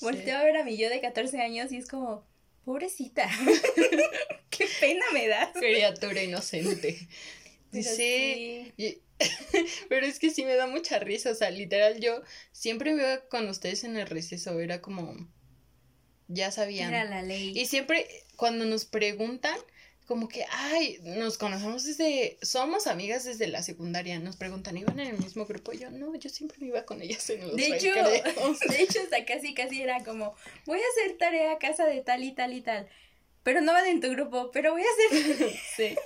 [0.00, 2.24] Volteo a ver a mi yo de 14 años y es como,
[2.64, 3.28] pobrecita.
[4.50, 5.52] Qué pena me da.
[5.52, 7.08] Criatura inocente.
[7.72, 8.72] sí.
[9.88, 12.22] Pero es que sí me da mucha risa, o sea, literal yo
[12.52, 15.16] siempre veo con ustedes en el receso, era como,
[16.28, 16.92] ya sabían.
[16.92, 17.58] Era la ley.
[17.58, 19.56] Y siempre cuando nos preguntan,
[20.06, 25.08] como que, ay, nos conocemos desde, somos amigas desde la secundaria, nos preguntan, ¿iban en
[25.08, 25.72] el mismo grupo?
[25.72, 27.92] Yo, no, yo siempre me iba con ellas en los De hecho,
[28.68, 32.22] de hecho, hasta casi, casi era como, voy a hacer tarea a casa de tal
[32.22, 32.88] y tal y tal
[33.46, 35.52] pero no van en tu grupo, pero voy a hacer.
[35.76, 35.96] sí.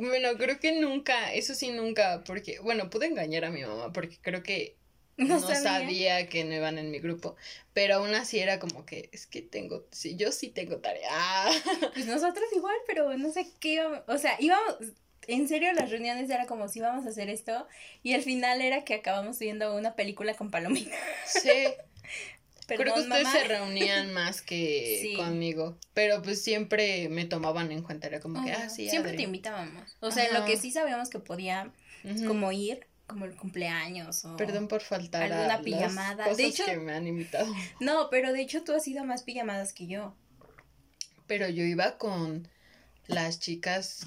[0.00, 4.18] Bueno, creo que nunca, eso sí nunca, porque, bueno, pude engañar a mi mamá porque
[4.20, 4.74] creo que
[5.26, 6.28] no, sabía.
[6.28, 7.36] que no iban en mi grupo,
[7.74, 11.46] pero aún así era como que, es que tengo, sí, yo sí tengo tarea.
[11.94, 14.76] Pues nosotros igual, pero no sé qué íbamos, o sea, íbamos,
[15.26, 17.66] en serio las reuniones era como si íbamos a hacer esto
[18.02, 20.96] y al final era que acabamos viendo una película con Palomita.
[21.26, 21.50] Sí,
[22.76, 28.08] Creo que ustedes se reunían más que conmigo, pero pues siempre me tomaban en cuenta,
[28.08, 28.90] era como que, ah, sí.
[28.90, 31.72] Siempre te invitábamos, o sea, lo que sí sabíamos que podía
[32.26, 34.36] como ir, como el cumpleaños o...
[34.36, 36.32] Perdón por faltar alguna pijamada.
[36.32, 37.52] de hecho, que me han invitado.
[37.80, 40.14] No, pero de hecho tú has ido a más pijamadas que yo.
[41.26, 42.48] Pero yo iba con
[43.06, 44.06] las chicas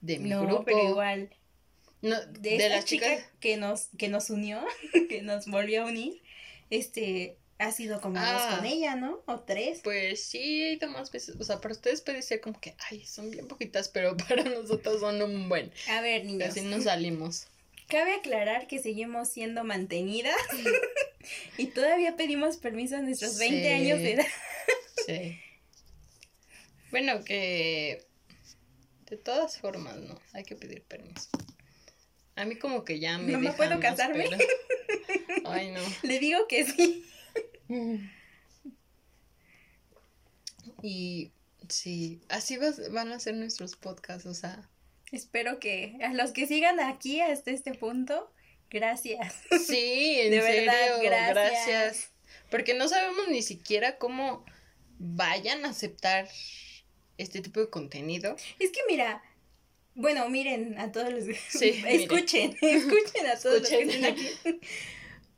[0.00, 0.46] de mi grupo.
[0.46, 1.30] No, pero igual.
[2.02, 4.62] No, de, de las chicas que nos que nos unió,
[5.08, 6.20] que nos volvió a unir.
[6.70, 8.68] Este, ha sido como dos con ah.
[8.68, 9.22] ella, ¿no?
[9.26, 9.80] O tres.
[9.84, 11.36] Pues sí, he ido más veces.
[11.38, 15.00] O sea, para ustedes puede ser como que, ay, son bien poquitas, pero para nosotros
[15.00, 15.72] son un buen.
[15.88, 16.48] A ver, niños.
[16.48, 17.46] Así nos salimos.
[17.88, 20.36] Cabe aclarar que seguimos siendo mantenidas
[21.58, 24.26] y todavía pedimos permiso a nuestros 20 años de edad.
[25.06, 25.40] sí.
[26.90, 28.06] Bueno, que
[29.10, 31.28] de todas formas, no, hay que pedir permiso.
[32.36, 34.26] A mí como que ya me No me puedo casarme.
[35.44, 35.80] Ay, no.
[36.02, 37.04] Le digo que sí.
[40.82, 41.32] Y
[41.68, 42.58] sí, así
[42.90, 44.68] van a ser nuestros podcasts, o sea.
[45.12, 48.32] Espero que a los que sigan aquí hasta este punto,
[48.70, 49.42] gracias.
[49.66, 52.12] Sí, en de verdad, gracias.
[52.50, 54.44] Porque no sabemos ni siquiera cómo
[54.98, 56.28] vayan a aceptar
[57.18, 58.36] este tipo de contenido.
[58.58, 59.22] Es que mira,
[59.94, 64.28] bueno, miren a todos los sí, escuchen, escuchen a todos los que estén aquí.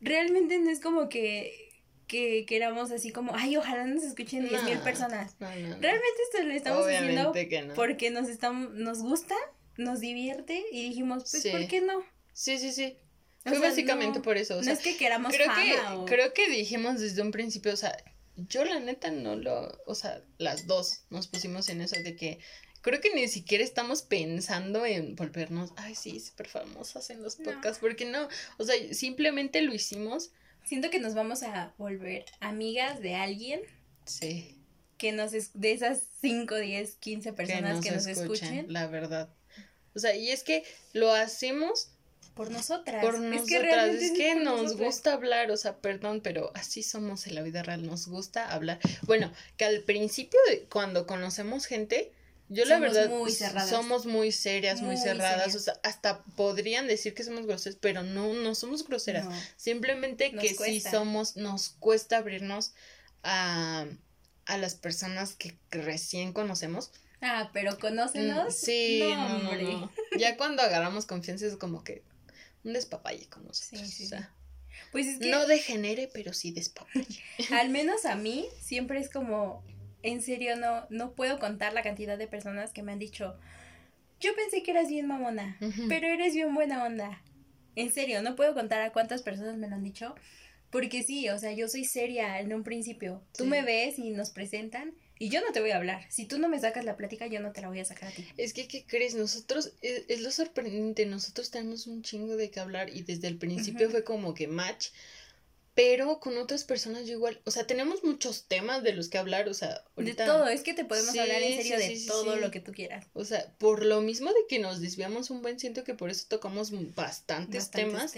[0.01, 1.65] Realmente no es como que
[2.07, 5.35] que queramos así como, ay, ojalá nos escuchen diez mil personas.
[5.41, 7.33] Realmente esto lo estamos haciendo
[7.75, 9.35] porque nos estamos, nos gusta,
[9.77, 12.05] nos divierte y dijimos, pues, ¿por qué no?
[12.33, 12.97] Sí, sí, sí.
[13.45, 14.61] Fue básicamente por eso.
[14.61, 17.97] no es que queramos creo que, Creo que dijimos desde un principio, o sea,
[18.37, 22.41] yo la neta no lo, o sea, las dos nos pusimos en eso de que
[22.83, 27.79] creo que ni siquiera estamos pensando en volvernos, ay, sí, súper famosas en los podcasts,
[27.79, 30.33] porque no, o sea, simplemente lo hicimos
[30.67, 33.61] Siento que nos vamos a volver amigas de alguien.
[34.05, 34.61] Sí.
[34.99, 39.29] que nos de esas 5, 10, 15 personas que nos, escuchen, La verdad.
[39.97, 41.89] O sea, y es que lo hacemos
[42.35, 43.03] por nosotras.
[43.03, 43.95] Por nosotras.
[43.95, 47.85] Es que, nos gusta hablar, o sea, perdón, pero así somos en la vida real,
[47.87, 48.79] nos gusta hablar.
[49.03, 52.13] Bueno, que al principio, de, cuando conocemos gente,
[52.51, 53.11] yo la verdad
[53.67, 58.35] somos muy serias, muy, cerradas, o sea, hasta podrían decir que somos groseras, pero no,
[58.35, 59.27] no somos groseras.
[59.57, 62.75] Simplemente que sí somos, nos cuesta abrirnos
[63.23, 63.87] a,
[64.45, 66.93] a las personas que recién conocemos.
[67.21, 68.49] Ah, pero conócenos.
[68.49, 72.03] Mm, sí, no, no, no, Ya cuando agarramos confianza es como que
[72.65, 73.89] un despapalle con nosotros.
[73.89, 74.05] Sí, sí.
[74.05, 74.33] O sea,
[74.93, 75.31] pues es que...
[75.31, 77.23] No degenere, pero sí despapalle.
[77.53, 79.65] Al menos a mí siempre es como
[80.07, 83.37] en serio no, no puedo contar la cantidad de personas que me han dicho,
[84.21, 85.59] yo pensé que eras bien mamona,
[85.89, 87.23] pero eres bien buena onda.
[87.75, 90.15] En serio, no puedo contar a cuántas personas me lo han dicho,
[90.71, 93.23] porque sí, o sea, yo soy seria en un principio.
[93.37, 96.05] Tú me ves y nos presentan y yo no te voy a hablar.
[96.11, 98.13] Si tú no me sacas la plática, yo no te la voy a sacar a
[98.13, 98.27] ti.
[98.37, 99.15] Es que, ¿qué crees?
[99.15, 103.91] Nosotros, es, lo sorprendente, nosotros tenemos un chingo de qué hablar y desde el principio
[103.91, 104.89] fue como que match,
[105.75, 109.49] pero con otras personas yo igual, o sea, tenemos muchos temas de los que hablar,
[109.49, 112.61] o sea, De todo, es que te podemos hablar en serio de todo lo que
[112.61, 113.07] tú quieras.
[113.13, 116.25] O sea, por lo mismo de que nos desviamos un buen, siento que por eso
[116.29, 118.15] tocamos bastantes, temas.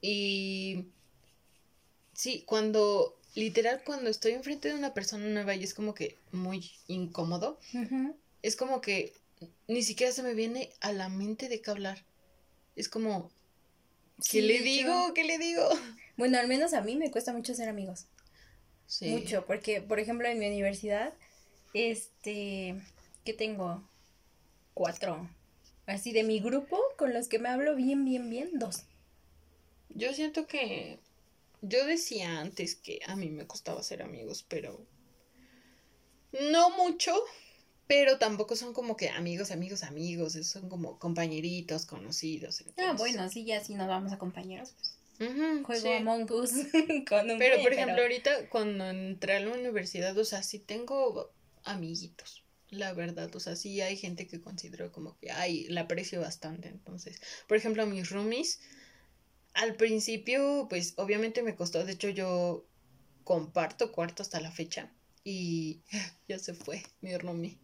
[0.00, 0.86] Y
[2.14, 6.70] sí, cuando, literal, cuando estoy enfrente de una persona nueva y es como que muy
[6.86, 7.58] incómodo,
[8.42, 9.14] es como que
[9.68, 12.04] ni siquiera se me viene a la mente de qué hablar.
[12.76, 13.30] Es como,
[14.30, 15.12] ¿qué le digo?
[15.14, 15.68] ¿Qué le digo?
[16.14, 18.06] Bueno, al menos a mí me cuesta mucho ser amigos.
[18.86, 19.08] Sí.
[19.08, 21.14] Mucho, porque, por ejemplo, en mi universidad,
[21.72, 22.78] este,
[23.24, 23.82] ¿qué tengo?
[24.74, 25.26] Cuatro.
[25.86, 28.82] Así de mi grupo, con los que me hablo bien, bien, bien, dos.
[29.88, 30.98] Yo siento que,
[31.62, 34.86] yo decía antes que a mí me costaba ser amigos, pero
[36.50, 37.14] no mucho,
[37.86, 42.64] pero tampoco son como que amigos, amigos, amigos, son como compañeritos, conocidos.
[42.76, 46.50] Ah, bueno, sí, ya si nos vamos a compañeros, pues Juego Among Us
[47.08, 51.32] con un Pero, por ejemplo, ahorita cuando entré a la universidad, o sea, sí tengo
[51.64, 53.34] amiguitos, la verdad.
[53.36, 56.68] O sea, sí hay gente que considero como que, ay, la aprecio bastante.
[56.68, 58.60] Entonces, por ejemplo, mis roomies,
[59.54, 61.84] al principio, pues obviamente me costó.
[61.84, 62.66] De hecho, yo
[63.24, 64.92] comparto cuarto hasta la fecha.
[65.24, 65.82] Y
[66.28, 67.58] ya se fue mi roomie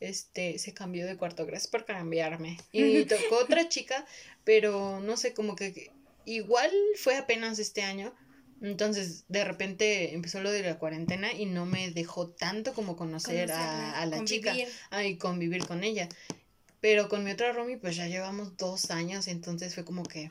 [0.00, 2.58] este, se cambió de cuarto, gracias por cambiarme.
[2.72, 4.06] Y tocó otra chica,
[4.44, 5.90] pero no sé, como que
[6.24, 8.14] igual fue apenas este año.
[8.60, 13.52] Entonces, de repente empezó lo de la cuarentena y no me dejó tanto como conocer
[13.52, 14.52] a, la chica
[15.04, 16.08] y convivir con ella.
[16.80, 20.30] Pero con mi otra Romy, pues ya llevamos dos años, entonces fue como que.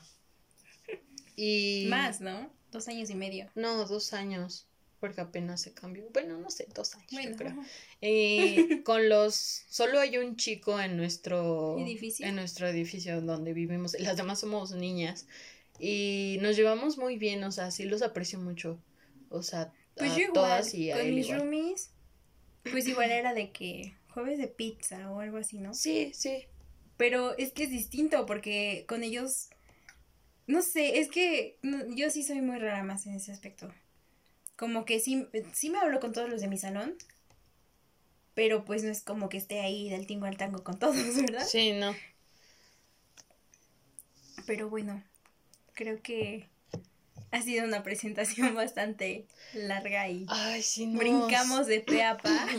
[1.38, 1.86] Y.
[1.90, 2.52] Más, ¿no?
[2.72, 3.50] Dos años y medio.
[3.56, 4.68] No, dos años.
[5.00, 6.10] Porque apenas se cambió.
[6.12, 7.56] Bueno, no sé, dos años, yo creo.
[8.02, 9.64] Y con los.
[9.70, 11.78] Solo hay un chico en nuestro.
[11.80, 12.26] ¿Edificio?
[12.26, 13.96] En nuestro edificio donde vivimos.
[14.00, 15.28] Las demás somos niñas.
[15.80, 18.82] Y nos llevamos muy bien, o sea, sí los aprecio mucho.
[19.30, 21.92] O sea, pues yo igual, todas y con mis roomies,
[22.72, 25.74] pues igual era de que jueves de pizza o algo así, ¿no?
[25.74, 26.46] Sí, sí.
[26.98, 29.50] Pero es que es distinto porque con ellos,
[30.48, 33.72] no sé, es que yo sí soy muy rara más en ese aspecto.
[34.56, 36.96] Como que sí, sí me hablo con todos los de mi salón,
[38.34, 41.46] pero pues no es como que esté ahí del tingo al tango con todos, ¿verdad?
[41.46, 41.96] Sí, no.
[44.46, 45.04] Pero bueno,
[45.74, 46.48] creo que
[47.32, 50.26] ha sido una presentación bastante larga y
[50.96, 52.48] brincamos de pe a pa.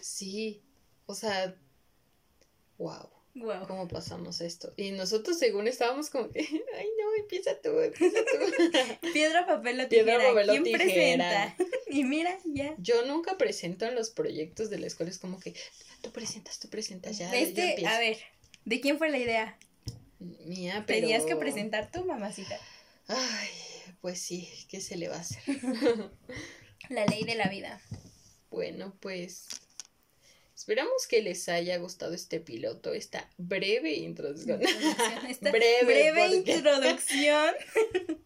[0.00, 0.62] Sí,
[1.06, 1.54] o sea,
[2.78, 3.08] wow.
[3.34, 3.66] Wow.
[3.66, 4.74] ¿Cómo pasamos esto?
[4.76, 6.40] Y nosotros según estábamos como que,
[6.78, 9.08] ay no, empieza tú, empieza tú.
[9.12, 10.18] Piedra, papel o tijera.
[10.18, 11.56] Piedra, papel ¿Quién presenta?
[11.88, 12.74] y mira, ya.
[12.78, 15.54] Yo nunca presento en los proyectos de la escuela, es como que
[16.02, 17.34] tú presentas, tú presentas, ya.
[17.34, 18.18] Este, a ver,
[18.64, 19.58] ¿de quién fue la idea?
[20.44, 21.00] mía, pero...
[21.00, 22.56] Tenías que presentar tu mamacita.
[23.08, 23.48] Ay,
[24.00, 25.42] pues sí, ¿qué se le va a hacer?
[26.88, 27.80] la ley de la vida.
[28.50, 29.48] Bueno, pues
[30.62, 34.60] esperamos que les haya gustado este piloto, esta breve introducción.
[35.28, 37.52] Esta breve, introducción.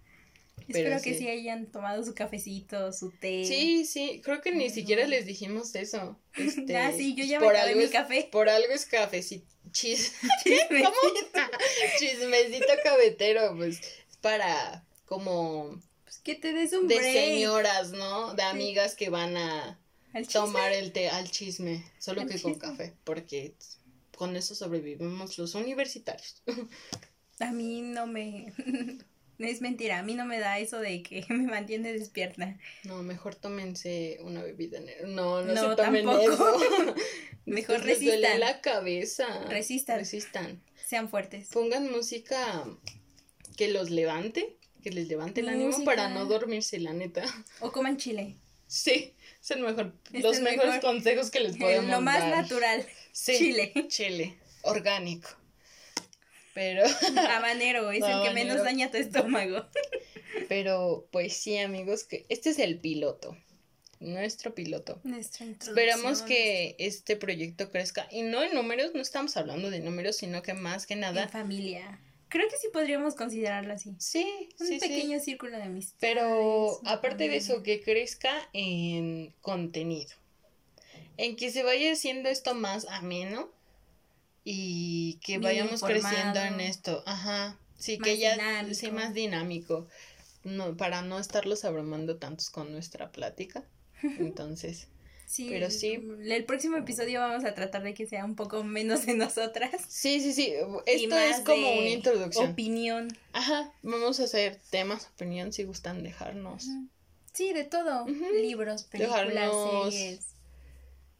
[0.68, 1.28] Espero que sí.
[1.28, 3.46] hayan tomado su cafecito, su té.
[3.46, 6.20] Sí, sí, creo que ni siquiera les dijimos eso.
[6.36, 8.28] Este, ah, sí, yo ya me acabé mi café.
[8.30, 9.46] Por algo es cafecito.
[9.72, 10.12] Chis,
[11.98, 18.34] Chismecito cabetero, pues es para como pues que te des un de señoras, ¿no?
[18.34, 19.80] De amigas que van a
[20.24, 23.54] tomar el té al chisme, solo que con café, porque
[24.16, 26.42] con eso sobrevivimos los universitarios.
[27.38, 28.52] A mí no me
[29.38, 32.56] Es mentira, a mí no me da eso de que me mantiene despierta.
[32.84, 34.80] No, mejor tómense una bebida.
[35.06, 36.56] No, no, no se tomen eso.
[37.44, 38.40] mejor resistan.
[38.40, 39.26] la cabeza.
[39.48, 39.98] Resistan.
[39.98, 40.62] Resistan.
[40.86, 41.48] Sean fuertes.
[41.48, 42.64] Pongan música
[43.56, 47.24] que los levante, que les levante el ánimo para no dormirse, la neta.
[47.60, 48.36] O coman chile.
[48.66, 51.98] Sí, es el mejor, los mejores consejos que les podemos dar.
[51.98, 52.86] Lo más natural.
[53.12, 53.72] Sí, chile.
[53.88, 55.30] Chile, orgánico.
[56.54, 56.82] Pero.
[57.30, 59.66] Habanero es el que menos daña tu estómago.
[60.48, 63.36] Pero, pues sí, amigos, que este es el piloto.
[64.00, 65.00] Nuestro piloto.
[65.60, 68.06] Esperamos que este proyecto crezca.
[68.10, 71.24] Y no en números, no estamos hablando de números, sino que más que nada.
[71.24, 71.98] En familia.
[72.36, 73.94] Creo que sí podríamos considerarlo así.
[73.98, 75.96] Sí, Un pequeño círculo de amistad.
[76.00, 80.14] Pero aparte de eso, que crezca en contenido.
[81.16, 83.48] En que se vaya haciendo esto más ameno
[84.44, 87.02] y que vayamos creciendo en esto.
[87.06, 87.58] Ajá.
[87.78, 88.36] Sí, que ya
[88.74, 89.86] sea más dinámico.
[90.44, 93.64] No, para no estarlos abrumando tantos con nuestra plática.
[94.02, 94.88] Entonces.
[95.26, 96.00] Sí, pero sí.
[96.24, 99.72] El próximo episodio vamos a tratar de que sea un poco menos de nosotras.
[99.88, 100.54] Sí, sí, sí.
[100.86, 102.52] Esto es como una introducción.
[102.52, 103.08] Opinión.
[103.32, 103.72] Ajá.
[103.82, 106.66] Vamos a hacer temas, opinión, si gustan dejarnos.
[107.32, 108.06] Sí, de todo.
[108.06, 109.52] Libros, películas,
[109.90, 110.26] series.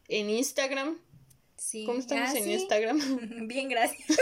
[0.07, 0.97] En Instagram
[1.85, 3.47] ¿Cómo estamos ah, en Instagram?
[3.47, 4.07] Bien, gracias.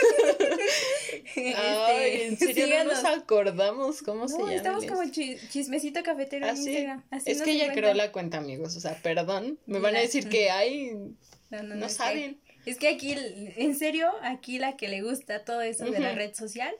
[1.35, 4.53] Ay, en este, serio no nos acordamos cómo se llama.
[4.53, 7.03] Estamos como chismecito cafetero en ¿Ah, Instagram.
[7.25, 8.75] es que ya creó la cuenta, amigos.
[8.75, 9.59] O sea, perdón.
[9.65, 10.91] Me van a decir que hay.
[11.49, 12.39] No, no, no, saben.
[12.65, 16.33] Es que, aquí, en serio, aquí la que le gusta todo eso de la red
[16.33, 16.73] social.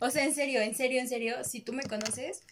[0.00, 2.42] O sea, en serio, en serio, en serio, si tú me conoces,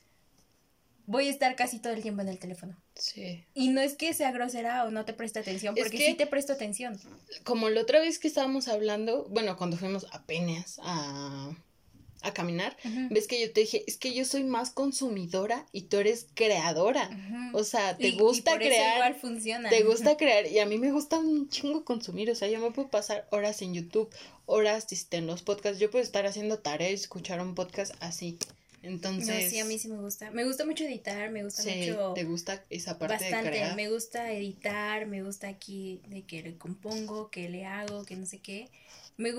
[1.07, 2.77] voy a estar casi todo el tiempo en el teléfono.
[2.99, 3.45] Sí.
[3.55, 6.53] Y no es que sea grosera o no te preste atención, porque sí te presto
[6.53, 6.99] atención.
[7.45, 11.51] Como la otra vez que estábamos hablando, bueno, cuando fuimos apenas a,
[12.23, 12.77] a caminar,
[13.11, 17.09] ves que yo te dije, es que yo soy más consumidora y tú eres creadora.
[17.53, 18.97] O sea, te gusta crear.
[18.97, 19.69] igual funciona.
[19.69, 22.73] Te gusta crear y a mí me gusta un chingo consumir, o sea, yo me
[22.73, 24.11] puedo pasar horas en YouTube,
[24.47, 28.39] horas este, en los podcasts, yo puedo estar haciendo tareas, escuchar un podcast así.
[28.83, 29.51] Entonces.
[29.51, 30.31] sí, a mí sí me gusta.
[30.31, 32.13] Me gusta mucho editar, me gusta sí, mucho.
[32.15, 33.77] ¿Te gusta esa parte bastante, de crear?
[33.77, 38.27] Me gusta editar, me gusta aquí de que le compongo, que le hago, que no
[38.27, 38.69] sé qué.
[39.17, 39.33] Me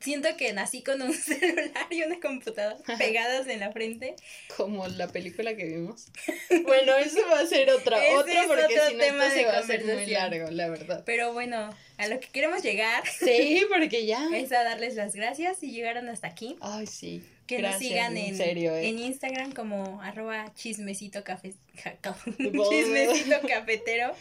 [0.00, 4.14] Siento que nací con un celular y una computadora pegadas en la frente.
[4.56, 6.06] Como la película que vimos.
[6.64, 9.84] bueno, eso va a ser otra, otro porque si no tema se va a ser
[9.84, 11.02] muy largo, la verdad.
[11.04, 13.02] Pero bueno, a lo que queremos llegar.
[13.08, 14.28] Sí, porque ya.
[14.38, 16.56] Es a darles las gracias y llegaron hasta aquí.
[16.60, 17.24] Ay, sí.
[17.48, 18.88] Que nos sigan en, eh.
[18.88, 21.54] en Instagram como arroba chismecito cafe,
[22.70, 24.14] chismecito cafetero.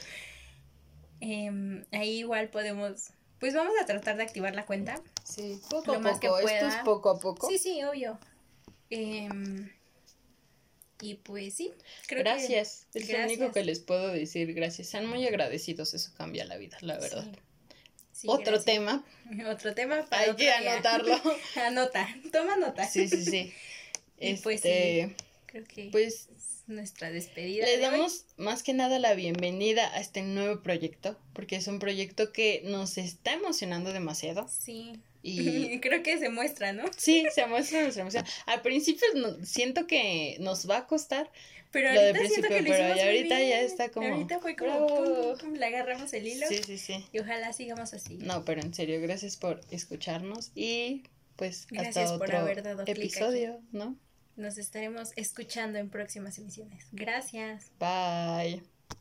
[1.19, 3.09] Em, ahí igual podemos,
[3.39, 5.01] pues vamos a tratar de activar la cuenta.
[5.25, 7.49] Sí, poco a poco, esto es poco a poco.
[7.49, 8.17] Sí, sí, obvio.
[8.89, 9.69] Em,
[11.01, 11.73] y pues sí,
[12.07, 12.87] creo gracias.
[12.93, 14.87] es lo único que les puedo decir, gracias.
[14.87, 17.27] Sean muy agradecidos, eso cambia la vida, la verdad.
[18.25, 19.03] Otro tema.
[19.47, 21.19] Otro tema para Hay que anotarlo.
[21.65, 22.87] Anota, toma nota.
[22.87, 23.53] Sí, sí, sí.
[24.43, 25.15] pues sí, este,
[25.45, 26.29] creo que pues
[26.67, 27.65] nuestra despedida.
[27.65, 32.33] Le damos más que nada la bienvenida a este nuevo proyecto, porque es un proyecto
[32.33, 34.47] que nos está emocionando demasiado.
[34.47, 34.99] Sí.
[35.23, 36.83] Y creo que se muestra, ¿no?
[36.95, 38.25] Sí, se muestra nuestra emoción.
[38.45, 39.07] Al principio
[39.43, 41.29] siento que nos va a costar,
[41.77, 44.07] pero ahorita siento que lo pero ahorita ya está como.
[44.07, 46.47] Ahorita fue como le agarramos el hilo.
[46.47, 47.05] Sí, sí, sí.
[47.11, 48.17] Y ojalá sigamos así.
[48.17, 51.03] No, pero en serio, gracias por escucharnos y
[51.35, 52.47] pues hasta otro
[52.85, 53.95] episodio, ¿no?
[54.35, 56.85] Nos estaremos escuchando en próximas emisiones.
[56.91, 57.71] Gracias.
[57.79, 58.76] Bye.